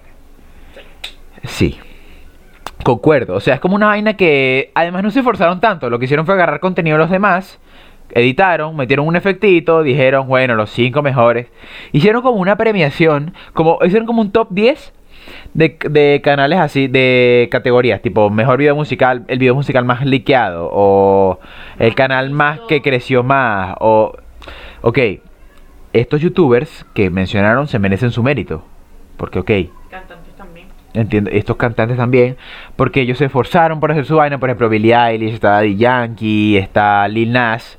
Sí. 1.43 1.79
Concuerdo, 2.83 3.35
o 3.35 3.39
sea, 3.39 3.55
es 3.55 3.59
como 3.59 3.75
una 3.75 3.87
vaina 3.87 4.15
que 4.15 4.71
además 4.73 5.03
no 5.03 5.11
se 5.11 5.19
esforzaron 5.19 5.59
tanto, 5.59 5.87
lo 5.89 5.99
que 5.99 6.05
hicieron 6.05 6.25
fue 6.25 6.33
agarrar 6.33 6.59
contenido 6.59 6.97
de 6.97 7.03
los 7.03 7.11
demás, 7.11 7.59
editaron, 8.11 8.75
metieron 8.75 9.05
un 9.05 9.15
efectito, 9.15 9.83
dijeron, 9.83 10.27
bueno, 10.27 10.55
los 10.55 10.71
cinco 10.71 11.03
mejores, 11.03 11.47
hicieron 11.91 12.23
como 12.23 12.37
una 12.41 12.55
premiación, 12.55 13.35
como 13.53 13.77
hicieron 13.85 14.07
como 14.07 14.21
un 14.21 14.31
top 14.31 14.47
10 14.49 14.93
de, 15.53 15.77
de 15.89 16.21
canales 16.23 16.59
así, 16.59 16.87
de 16.87 17.47
categorías, 17.51 18.01
tipo 18.01 18.29
mejor 18.29 18.57
video 18.57 18.75
musical, 18.75 19.23
el 19.27 19.39
video 19.39 19.55
musical 19.55 19.85
más 19.85 20.05
liqueado, 20.05 20.69
o 20.71 21.39
el 21.79 21.95
canal 21.95 22.31
más 22.31 22.59
que 22.67 22.81
creció 22.81 23.23
más, 23.23 23.75
o... 23.79 24.13
Ok, 24.81 24.97
estos 25.93 26.21
youtubers 26.21 26.85
que 26.93 27.09
mencionaron 27.09 27.67
se 27.67 27.79
merecen 27.79 28.11
su 28.11 28.23
mérito, 28.23 28.63
porque 29.17 29.39
ok, 29.39 29.51
Cantantes 29.89 30.33
también. 30.35 30.67
entiendo, 30.93 31.29
estos 31.31 31.57
cantantes 31.57 31.97
también, 31.97 32.37
porque 32.75 33.01
ellos 33.01 33.17
se 33.17 33.25
esforzaron 33.25 33.79
por 33.79 33.91
hacer 33.91 34.05
su 34.05 34.15
vaina, 34.15 34.39
por 34.39 34.49
ejemplo, 34.49 34.69
Billie 34.69 34.95
Eilish, 34.95 35.33
está 35.33 35.51
Daddy 35.51 35.75
Yankee, 35.75 36.57
está 36.57 37.07
Lil 37.07 37.31
Nas, 37.31 37.77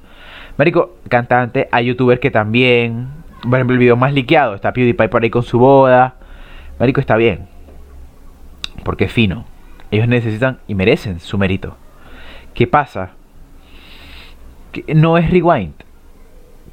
Marico, 0.58 0.96
cantante, 1.08 1.68
hay 1.72 1.86
youtubers 1.86 2.20
que 2.20 2.30
también, 2.30 3.08
por 3.42 3.54
ejemplo, 3.54 3.74
el 3.74 3.80
video 3.80 3.96
más 3.96 4.12
liqueado, 4.12 4.54
está 4.54 4.72
PewDiePie 4.72 5.08
por 5.08 5.22
ahí 5.22 5.30
con 5.30 5.42
su 5.42 5.58
boda, 5.58 6.16
Marico, 6.82 6.98
está 6.98 7.14
bien, 7.14 7.46
porque 8.82 9.04
es 9.04 9.12
fino, 9.12 9.44
ellos 9.92 10.08
necesitan 10.08 10.58
y 10.66 10.74
merecen 10.74 11.20
su 11.20 11.38
mérito. 11.38 11.76
¿Qué 12.54 12.66
pasa? 12.66 13.10
Que 14.72 14.92
no 14.92 15.16
es 15.16 15.30
rewind. 15.30 15.74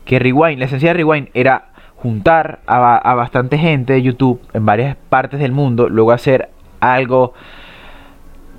que 0.05 0.17
Rewind, 0.17 0.57
la 0.57 0.65
esencia 0.65 0.89
de 0.89 0.93
Rewind 0.95 1.29
era 1.35 1.69
juntar 1.95 2.57
a, 2.65 2.97
a 2.97 3.13
bastante 3.13 3.59
gente 3.59 3.93
de 3.93 4.01
YouTube 4.01 4.41
en 4.53 4.65
varias 4.65 4.95
partes 5.09 5.39
del 5.39 5.51
mundo, 5.51 5.89
luego 5.89 6.11
hacer 6.11 6.49
algo 6.79 7.35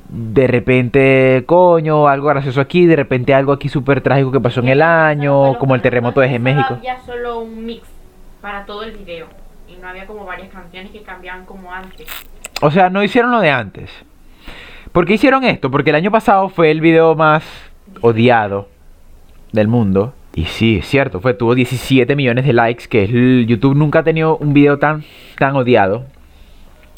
de 0.08 0.46
repente, 0.46 1.42
coño, 1.46 2.06
algo 2.06 2.28
gracioso 2.28 2.60
aquí, 2.60 2.86
de 2.86 2.94
repente 2.94 3.34
algo 3.34 3.52
aquí 3.52 3.68
súper 3.68 4.02
trágico 4.02 4.30
que 4.30 4.38
pasó 4.38 4.60
en 4.60 4.68
el 4.68 4.82
año, 4.82 5.58
como 5.58 5.74
el 5.74 5.82
terremoto 5.82 6.20
de 6.20 6.38
México. 6.38 6.74
Había 6.74 7.00
solo 7.00 7.40
un 7.40 7.64
mix 7.64 7.88
para 8.40 8.64
todo 8.66 8.84
el 8.84 8.92
video. 8.92 9.39
Y 9.70 9.76
no 9.80 9.88
había 9.88 10.06
como 10.06 10.24
varias 10.24 10.48
canciones 10.50 10.90
que 10.90 11.02
cambiaban 11.02 11.44
como 11.44 11.72
antes. 11.72 12.06
O 12.60 12.70
sea, 12.70 12.90
no 12.90 13.02
hicieron 13.02 13.30
lo 13.30 13.40
de 13.40 13.50
antes. 13.50 13.90
¿Por 14.92 15.06
qué 15.06 15.14
hicieron 15.14 15.44
esto? 15.44 15.70
Porque 15.70 15.90
el 15.90 15.96
año 15.96 16.10
pasado 16.10 16.48
fue 16.48 16.70
el 16.70 16.80
video 16.80 17.14
más 17.14 17.44
odiado 18.00 18.68
del 19.52 19.68
mundo. 19.68 20.14
Y 20.34 20.44
sí, 20.46 20.78
es 20.78 20.86
cierto, 20.88 21.20
fue, 21.20 21.34
tuvo 21.34 21.54
17 21.54 22.14
millones 22.16 22.44
de 22.44 22.52
likes, 22.52 22.86
que 22.88 23.04
es 23.04 23.10
YouTube 23.48 23.74
nunca 23.76 24.00
ha 24.00 24.02
tenido 24.04 24.36
un 24.36 24.52
video 24.54 24.78
tan, 24.78 25.04
tan 25.38 25.54
odiado. 25.56 26.04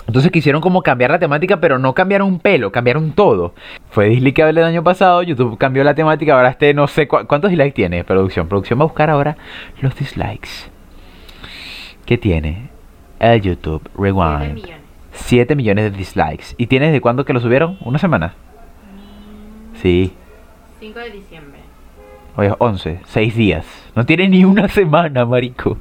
Entonces 0.07 0.31
quisieron 0.33 0.61
como 0.61 0.83
cambiar 0.83 1.13
la 1.13 1.19
temática, 1.19 1.59
pero 1.59 1.79
no 1.79 1.95
cambiaron 1.95 2.29
un 2.29 2.41
pelo, 2.41 2.73
cambiaron 2.73 3.13
todo. 3.13 3.55
Fue 3.91 4.09
dislikable 4.09 4.61
el 4.61 4.67
año 4.67 4.83
pasado, 4.83 5.23
YouTube 5.23 5.57
cambió 5.59 5.85
la 5.85 5.95
temática, 5.95 6.35
ahora 6.35 6.51
este 6.51 6.75
no 6.75 6.87
sé 6.89 7.07
cu- 7.09 7.27
cuántos 7.27 7.51
dislikes 7.51 7.73
tiene 7.75 8.05
producción. 8.05 8.49
Producción 8.49 8.79
va 8.81 8.83
a 8.85 8.87
buscar 8.87 9.11
ahora 9.11 9.37
los 9.81 9.95
dislikes. 9.97 10.49
¿Qué 12.07 12.19
tiene? 12.19 12.69
El 13.21 13.41
YouTube 13.41 13.83
7 13.85 13.99
Rewind. 13.99 14.55
millones. 14.55 14.77
7 15.13 15.55
millones 15.55 15.93
de 15.93 15.99
dislikes. 15.99 16.55
¿Y 16.57 16.67
tienes 16.67 16.93
de 16.93 17.01
cuándo 17.01 17.25
que 17.25 17.33
lo 17.33 17.41
subieron? 17.41 17.79
¿Una 17.81 17.99
semana? 17.99 18.35
Sí. 19.81 20.13
5 20.81 20.99
de 20.99 21.11
diciembre. 21.11 21.61
Oye, 22.37 22.53
11. 22.59 23.01
6 23.05 23.37
días. 23.37 23.67
No 23.95 24.05
tiene 24.07 24.29
ni 24.29 24.45
una 24.45 24.69
semana, 24.69 25.25
marico. 25.25 25.77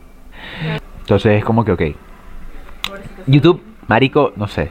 Entonces 1.00 1.40
es 1.40 1.44
como 1.46 1.66
que, 1.66 1.72
ok. 1.72 1.82
YouTube, 3.28 3.64
marico, 3.88 4.34
no 4.36 4.48
sé. 4.48 4.70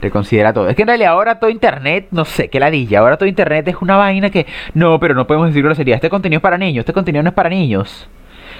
Reconsidera 0.00 0.52
todo. 0.52 0.68
Es 0.68 0.74
que 0.76 0.82
en 0.82 0.88
realidad 0.88 1.12
ahora 1.12 1.38
todo 1.38 1.48
internet, 1.48 2.08
no 2.10 2.24
sé, 2.24 2.48
qué 2.48 2.58
ladilla. 2.58 2.98
Ahora 3.00 3.16
todo 3.16 3.28
internet 3.28 3.68
es 3.68 3.76
una 3.80 3.96
vaina 3.96 4.30
que... 4.30 4.46
No, 4.74 4.98
pero 4.98 5.14
no 5.14 5.26
podemos 5.26 5.48
decir 5.48 5.62
grosería. 5.62 5.94
Este 5.94 6.10
contenido 6.10 6.38
es 6.38 6.42
para 6.42 6.58
niños. 6.58 6.82
Este 6.82 6.92
contenido 6.92 7.22
no 7.22 7.28
es 7.28 7.34
para 7.34 7.48
niños. 7.48 8.08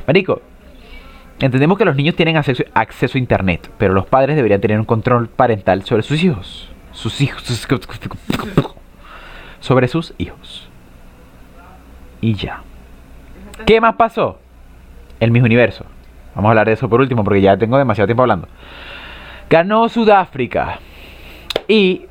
Marico, 0.07 0.41
entendemos 1.43 1.77
que 1.77 1.85
los 1.85 1.97
niños 1.97 2.15
tienen 2.15 2.37
acceso, 2.37 2.65
a 2.73 3.19
internet. 3.19 3.71
Pero 3.79 3.93
los 3.93 4.07
padres 4.07 4.37
deberían 4.37 4.61
tener 4.61 4.79
un 4.79 4.85
control 4.85 5.29
parental 5.29 5.83
sobre 5.83 6.03
sus 6.03 6.23
hijos. 6.23 6.71
Sus 6.93 7.21
hijos. 7.21 7.43
Sobre 9.61 9.89
sus 9.89 10.15
hijos. 10.19 10.69
Y 12.21 12.35
ya. 12.35 12.63
¿Qué 13.67 13.81
más 13.81 13.97
pasó? 13.97 14.39
El 15.21 15.31
Miss 15.31 15.43
Universo. 15.43 15.85
Vamos 16.35 16.49
a 16.49 16.53
hablar 16.53 16.67
de 16.67 16.75
eso 16.75 16.89
por 16.89 17.01
último 17.01 17.25
porque 17.25 17.41
ya 17.41 17.57
tengo 17.57 17.77
demasiado 17.77 18.07
tiempo 18.07 18.23
hablando. 18.23 18.49
Ganó 19.51 19.89
Sudáfrica. 19.89 20.79
Y 21.69 22.07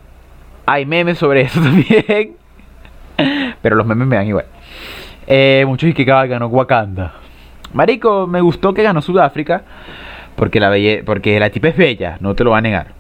hay 0.65 0.86
memes 0.86 1.17
sobre 1.17 1.41
eso 1.41 1.62
también. 1.63 2.36
Pero 3.62 3.76
los 3.76 3.86
memes 3.86 4.08
me 4.08 4.15
dan 4.17 4.28
igual. 4.28 4.46
Eh, 5.28 5.63
muchos 5.65 5.94
que 5.94 6.04
ganó 6.04 6.48
Wakanda. 6.48 7.20
Marico, 7.73 8.27
me 8.27 8.41
gustó 8.41 8.73
que 8.73 8.84
ganó 8.84 9.01
Sudáfrica. 9.01 9.63
Porque 10.36 10.60
la 10.60 10.69
belle 10.69 11.03
porque 11.03 11.39
la 11.39 11.49
tipa 11.49 11.67
es 11.67 11.77
bella, 11.77 12.17
no 12.19 12.36
te 12.36 12.43
lo 12.43 12.51
va 12.51 12.60
a 12.60 12.62
negar. 12.62 12.93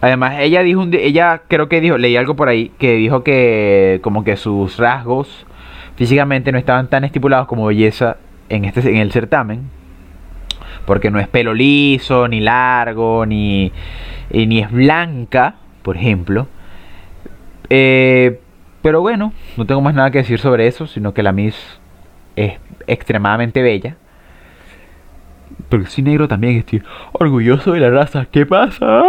Además, 0.00 0.34
ella 0.40 0.62
dijo 0.62 0.80
un 0.80 0.92
ella 0.92 1.42
creo 1.48 1.68
que 1.68 1.80
dijo, 1.80 1.96
leí 1.96 2.16
algo 2.16 2.34
por 2.34 2.48
ahí, 2.48 2.72
que 2.78 2.94
dijo 2.94 3.22
que 3.22 4.00
como 4.02 4.24
que 4.24 4.36
sus 4.36 4.78
rasgos 4.78 5.46
físicamente 5.96 6.50
no 6.50 6.58
estaban 6.58 6.88
tan 6.88 7.04
estipulados 7.04 7.46
como 7.46 7.66
belleza 7.66 8.16
en 8.48 8.64
este 8.64 8.80
en 8.90 8.96
el 8.96 9.12
certamen. 9.12 9.70
Porque 10.84 11.10
no 11.10 11.20
es 11.20 11.28
pelo 11.28 11.54
liso, 11.54 12.26
ni 12.26 12.40
largo, 12.40 13.24
ni, 13.24 13.70
y 14.30 14.46
ni 14.46 14.58
es 14.58 14.70
blanca, 14.70 15.54
por 15.82 15.96
ejemplo. 15.96 16.48
Eh, 17.70 18.40
pero 18.82 19.00
bueno, 19.00 19.32
no 19.56 19.64
tengo 19.64 19.80
más 19.80 19.94
nada 19.94 20.10
que 20.10 20.18
decir 20.18 20.40
sobre 20.40 20.66
eso, 20.66 20.88
sino 20.88 21.14
que 21.14 21.22
la 21.22 21.30
Miss 21.30 21.56
es 22.34 22.54
extremadamente 22.88 23.62
bella. 23.62 23.96
Pero 25.68 25.86
sí 25.86 26.02
negro 26.02 26.28
también 26.28 26.56
estoy 26.56 26.82
orgulloso 27.12 27.72
de 27.72 27.80
la 27.80 27.90
raza. 27.90 28.26
¿Qué 28.26 28.46
pasa? 28.46 29.02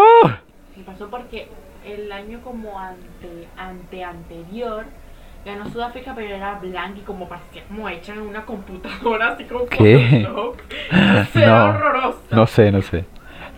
Me 0.75 0.83
pasó 0.83 1.09
porque 1.09 1.47
el 1.85 2.11
año 2.11 2.39
como 2.41 2.79
ante, 2.79 3.47
ante 3.57 4.03
anterior 4.03 4.85
ganó 5.45 5.69
Sudáfrica, 5.69 6.13
pero 6.15 6.33
era 6.33 6.55
blanca 6.59 6.99
y 6.99 7.01
como 7.01 7.27
parecía 7.27 7.63
como 7.67 7.89
hecha 7.89 8.13
en 8.13 8.21
una 8.21 8.45
computadora, 8.45 9.29
así 9.29 9.43
como 9.43 9.65
¿Qué? 9.65 10.27
No 10.31 10.53
era 11.35 12.11
No, 12.31 12.47
sé, 12.47 12.71
no 12.71 12.81
sé. 12.81 13.05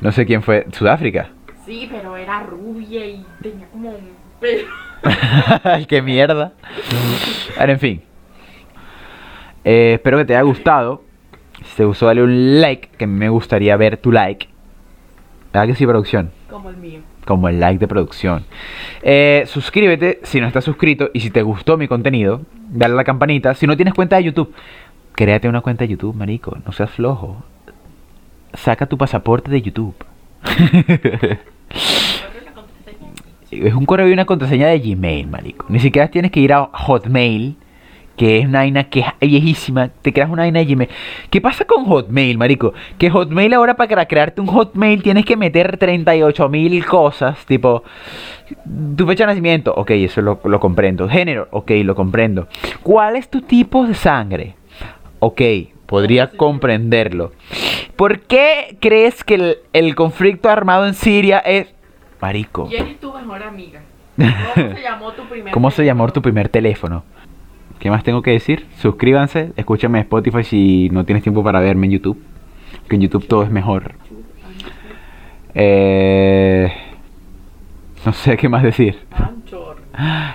No 0.01 0.11
sé 0.11 0.25
quién 0.25 0.41
fue. 0.41 0.65
¿Sudáfrica? 0.71 1.29
Sí, 1.65 1.87
pero 1.91 2.15
era 2.17 2.41
rubia 2.43 3.05
y 3.05 3.25
tenía 3.41 3.67
como 3.67 3.89
un 3.89 4.09
pelo. 4.39 4.67
Qué 5.87 6.01
mierda. 6.01 6.53
Ahora, 7.57 7.73
en 7.73 7.79
fin. 7.79 8.01
Eh, 9.63 9.93
espero 9.95 10.17
que 10.17 10.25
te 10.25 10.35
haya 10.35 10.43
gustado. 10.43 11.04
Si 11.75 11.79
te 11.79 11.85
gustó, 11.85 12.05
dale 12.05 12.23
un 12.23 12.61
like. 12.61 12.87
Que 12.97 13.03
a 13.03 13.07
mí 13.07 13.19
me 13.19 13.27
gustaría 13.27 13.75
ver 13.75 13.97
tu 13.97 14.09
like. 14.09 14.47
¿Verdad 15.51 15.67
que 15.67 15.75
sí, 15.75 15.85
producción? 15.85 16.31
Como 16.49 16.69
el 16.69 16.77
mío. 16.77 17.01
Como 17.25 17.49
el 17.49 17.59
like 17.59 17.79
de 17.79 17.87
producción. 17.89 18.45
Eh, 19.01 19.43
suscríbete 19.45 20.21
si 20.23 20.39
no 20.39 20.47
estás 20.47 20.63
suscrito. 20.63 21.09
Y 21.13 21.19
si 21.19 21.31
te 21.31 21.41
gustó 21.41 21.75
mi 21.75 21.89
contenido, 21.89 22.43
dale 22.69 22.93
a 22.93 22.95
la 22.95 23.03
campanita. 23.03 23.53
Si 23.55 23.67
no 23.67 23.75
tienes 23.75 23.93
cuenta 23.93 24.15
de 24.15 24.23
YouTube, 24.23 24.55
créate 25.15 25.49
una 25.49 25.59
cuenta 25.59 25.83
de 25.83 25.89
YouTube, 25.89 26.15
marico. 26.15 26.57
No 26.65 26.71
seas 26.71 26.91
flojo. 26.91 27.43
Saca 28.53 28.85
tu 28.85 28.97
pasaporte 28.97 29.51
de 29.51 29.61
YouTube. 29.61 29.95
Es 33.51 33.73
un 33.73 33.85
correo 33.85 34.07
y 34.09 34.13
una 34.13 34.25
contraseña 34.25 34.67
de 34.67 34.79
Gmail, 34.79 35.27
marico. 35.27 35.65
Ni 35.69 35.79
siquiera 35.79 36.09
tienes 36.09 36.31
que 36.31 36.41
ir 36.41 36.51
a 36.51 36.69
Hotmail, 36.71 37.55
que 38.15 38.39
es 38.39 38.45
una 38.45 38.59
vaina 38.59 38.85
que 38.85 39.01
es 39.01 39.29
viejísima. 39.29 39.89
Te 40.01 40.13
creas 40.13 40.29
una 40.29 40.43
vaina 40.43 40.59
de 40.59 40.65
Gmail. 40.65 40.89
¿Qué 41.29 41.41
pasa 41.41 41.65
con 41.65 41.85
Hotmail, 41.85 42.37
marico? 42.37 42.73
Que 42.97 43.09
Hotmail 43.09 43.53
ahora 43.53 43.75
para 43.75 44.05
crearte 44.05 44.41
un 44.41 44.47
Hotmail 44.47 45.03
tienes 45.03 45.25
que 45.25 45.37
meter 45.37 45.77
38 45.77 46.49
mil 46.49 46.85
cosas, 46.85 47.45
tipo... 47.45 47.83
Tu 48.95 49.07
fecha 49.07 49.23
de 49.23 49.27
nacimiento, 49.27 49.73
ok, 49.73 49.91
eso 49.91 50.21
lo, 50.21 50.39
lo 50.43 50.59
comprendo. 50.59 51.09
Género, 51.09 51.47
ok, 51.51 51.71
lo 51.83 51.95
comprendo. 51.95 52.47
¿Cuál 52.83 53.15
es 53.15 53.29
tu 53.29 53.41
tipo 53.41 53.85
de 53.85 53.95
sangre? 53.95 54.55
Ok, 55.19 55.41
podría 55.87 56.29
comprenderlo. 56.29 57.31
¿Por 57.95 58.19
qué 58.21 58.77
crees 58.79 59.23
que 59.23 59.35
el, 59.35 59.57
el 59.73 59.95
conflicto 59.95 60.49
armado 60.49 60.85
en 60.85 60.93
Siria 60.93 61.39
es... 61.39 61.73
Marico. 62.21 62.67
¿Quién 62.67 62.87
es 62.87 62.99
tu 62.99 63.11
mejor 63.13 63.43
amiga? 63.43 63.81
¿Cómo 64.53 64.75
se 64.75 64.81
llamó 64.81 65.11
tu 65.11 65.23
primer 65.23 65.53
¿Cómo 65.53 65.71
se 65.71 65.85
llamó 65.85 66.07
tu 66.11 66.21
primer 66.21 66.49
teléfono? 66.49 67.03
¿Qué 67.79 67.89
más 67.89 68.03
tengo 68.03 68.21
que 68.21 68.31
decir? 68.31 68.67
Suscríbanse, 68.77 69.51
escúchame 69.55 69.99
en 69.99 70.03
Spotify 70.03 70.43
si 70.43 70.89
no 70.91 71.05
tienes 71.05 71.23
tiempo 71.23 71.43
para 71.43 71.59
verme 71.59 71.87
en 71.87 71.93
YouTube. 71.93 72.21
Que 72.87 72.95
en 72.95 73.01
YouTube 73.01 73.27
todo 73.27 73.43
es 73.43 73.51
mejor. 73.51 73.95
Eh, 75.53 76.71
no 78.05 78.13
sé 78.13 78.37
qué 78.37 78.49
más 78.49 78.63
decir. 78.63 78.99
Anchor. 79.11 79.77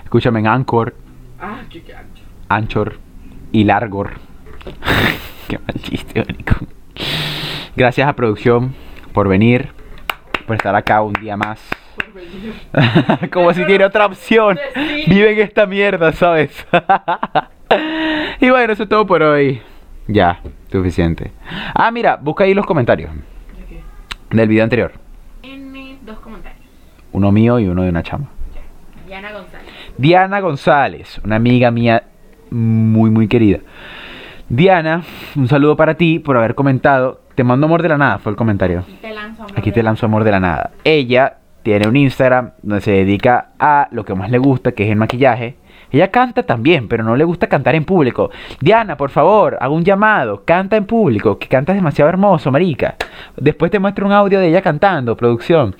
Escúchame 0.04 0.40
en 0.40 0.46
Anchor, 0.46 0.94
Ah, 1.40 1.62
qué 1.70 1.82
qué 1.82 1.94
ancho. 1.94 2.22
Anchor 2.48 2.98
y 3.52 3.64
Largor. 3.64 4.12
qué 5.48 5.58
mal 5.58 5.74
chiste, 5.82 6.20
marico. 6.20 6.56
Gracias 7.76 8.06
a 8.06 8.12
producción 8.14 8.74
por 9.14 9.28
venir, 9.28 9.70
por 10.46 10.56
estar 10.56 10.74
acá 10.74 11.00
un 11.02 11.14
día 11.14 11.36
más. 11.36 11.60
Como 13.32 13.52
si 13.52 13.64
tiene 13.64 13.84
otra 13.84 14.06
opción. 14.06 14.58
Vive 15.06 15.32
en 15.32 15.40
esta 15.40 15.66
mierda, 15.66 16.12
¿sabes? 16.12 16.66
y 18.40 18.50
bueno, 18.50 18.72
eso 18.72 18.84
es 18.84 18.88
todo 18.88 19.06
por 19.06 19.22
hoy. 19.22 19.60
Ya, 20.06 20.40
suficiente. 20.70 21.32
Ah, 21.74 21.90
mira, 21.90 22.16
busca 22.16 22.44
ahí 22.44 22.54
los 22.54 22.66
comentarios 22.66 23.12
¿De 23.12 23.64
qué? 23.68 23.80
del 24.36 24.48
video 24.48 24.64
anterior. 24.64 24.92
N, 25.42 25.98
dos 26.02 26.18
comentarios. 26.18 26.64
Uno 27.12 27.30
mío 27.32 27.58
y 27.58 27.66
uno 27.68 27.82
de 27.82 27.90
una 27.90 28.02
chama. 28.02 28.26
Diana 29.06 29.32
González. 29.32 29.74
Diana 29.98 30.40
González, 30.40 31.20
una 31.24 31.36
amiga 31.36 31.70
mía 31.70 32.04
muy, 32.50 33.10
muy 33.10 33.26
querida. 33.28 33.58
Diana, 34.48 35.02
un 35.36 35.48
saludo 35.48 35.76
para 35.76 35.94
ti 35.94 36.18
por 36.18 36.36
haber 36.36 36.54
comentado. 36.54 37.20
Te 37.34 37.44
mando 37.44 37.66
amor 37.66 37.82
de 37.82 37.88
la 37.88 37.98
nada, 37.98 38.18
fue 38.18 38.30
el 38.30 38.36
comentario. 38.36 38.80
Aquí 38.80 38.96
te 39.00 39.12
lanzo 39.14 39.42
amor 39.42 39.58
Aquí 39.58 39.72
te 39.72 39.82
lanzo 39.82 40.06
amor 40.06 40.24
de 40.24 40.30
la 40.30 40.40
nada. 40.40 40.70
Ella 40.84 41.38
tiene 41.62 41.88
un 41.88 41.96
Instagram 41.96 42.52
donde 42.62 42.80
se 42.82 42.92
dedica 42.92 43.50
a 43.58 43.88
lo 43.90 44.04
que 44.04 44.14
más 44.14 44.30
le 44.30 44.38
gusta, 44.38 44.72
que 44.72 44.84
es 44.84 44.90
el 44.90 44.96
maquillaje. 44.96 45.56
Ella 45.92 46.10
canta 46.10 46.44
también, 46.44 46.88
pero 46.88 47.02
no 47.02 47.16
le 47.16 47.24
gusta 47.24 47.48
cantar 47.48 47.74
en 47.74 47.84
público. 47.84 48.30
Diana, 48.60 48.96
por 48.96 49.10
favor, 49.10 49.58
hago 49.60 49.74
un 49.74 49.84
llamado. 49.84 50.44
Canta 50.44 50.76
en 50.76 50.86
público, 50.86 51.38
que 51.38 51.48
cantas 51.48 51.74
demasiado 51.74 52.08
hermoso, 52.08 52.50
marica. 52.50 52.94
Después 53.36 53.70
te 53.70 53.78
muestro 53.78 54.06
un 54.06 54.12
audio 54.12 54.38
de 54.38 54.48
ella 54.48 54.62
cantando, 54.62 55.16
producción, 55.16 55.74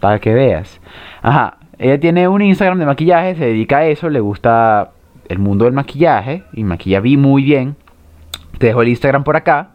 para 0.00 0.18
que 0.18 0.34
veas. 0.34 0.80
Ajá, 1.22 1.58
ella 1.78 1.98
tiene 1.98 2.26
un 2.28 2.42
Instagram 2.42 2.78
de 2.78 2.86
maquillaje, 2.86 3.36
se 3.36 3.46
dedica 3.46 3.78
a 3.78 3.86
eso, 3.86 4.08
le 4.08 4.20
gusta 4.20 4.90
el 5.28 5.38
mundo 5.38 5.64
del 5.64 5.74
maquillaje 5.74 6.44
y 6.52 6.64
maquilla 6.64 7.00
vi 7.00 7.16
muy 7.16 7.44
bien. 7.44 7.76
Te 8.58 8.66
dejo 8.66 8.82
el 8.82 8.88
Instagram 8.88 9.24
por 9.24 9.36
acá, 9.36 9.70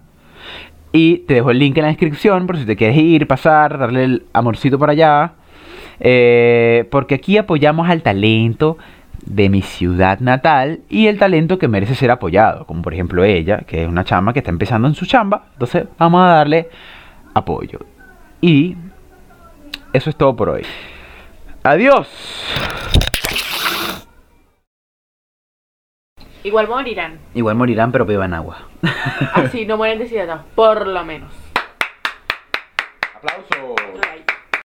Y 0.91 1.19
te 1.27 1.35
dejo 1.35 1.51
el 1.51 1.59
link 1.59 1.77
en 1.77 1.83
la 1.83 1.89
descripción 1.89 2.47
por 2.47 2.57
si 2.57 2.65
te 2.65 2.75
quieres 2.75 2.97
ir, 2.97 3.27
pasar, 3.27 3.77
darle 3.77 4.03
el 4.03 4.25
amorcito 4.33 4.79
para 4.79 4.93
allá. 4.93 5.33
Eh, 5.99 6.87
porque 6.91 7.15
aquí 7.15 7.37
apoyamos 7.37 7.89
al 7.89 8.01
talento 8.01 8.77
de 9.25 9.49
mi 9.49 9.61
ciudad 9.61 10.19
natal 10.19 10.79
y 10.89 11.07
el 11.07 11.19
talento 11.19 11.57
que 11.57 11.67
merece 11.67 11.95
ser 11.95 12.11
apoyado, 12.11 12.65
como 12.65 12.81
por 12.81 12.93
ejemplo 12.93 13.23
ella, 13.23 13.59
que 13.59 13.83
es 13.83 13.89
una 13.89 14.03
chamba 14.03 14.33
que 14.33 14.39
está 14.39 14.51
empezando 14.51 14.87
en 14.87 14.95
su 14.95 15.05
chamba, 15.05 15.47
entonces 15.53 15.85
vamos 15.97 16.21
a 16.21 16.33
darle 16.33 16.69
apoyo. 17.33 17.79
Y 18.41 18.75
eso 19.93 20.09
es 20.09 20.15
todo 20.15 20.35
por 20.35 20.49
hoy. 20.49 20.63
Adiós. 21.63 22.07
Igual 26.43 26.67
morirán. 26.69 27.19
Igual 27.33 27.55
morirán, 27.55 27.91
pero 27.91 28.05
beban 28.05 28.33
agua. 28.33 28.59
Así 29.33 29.65
no 29.65 29.75
mueren 29.75 29.99
deshidratados, 29.99 30.45
por 30.55 30.87
lo 30.87 31.03
menos. 31.03 31.33
Aplausos. 33.15 34.06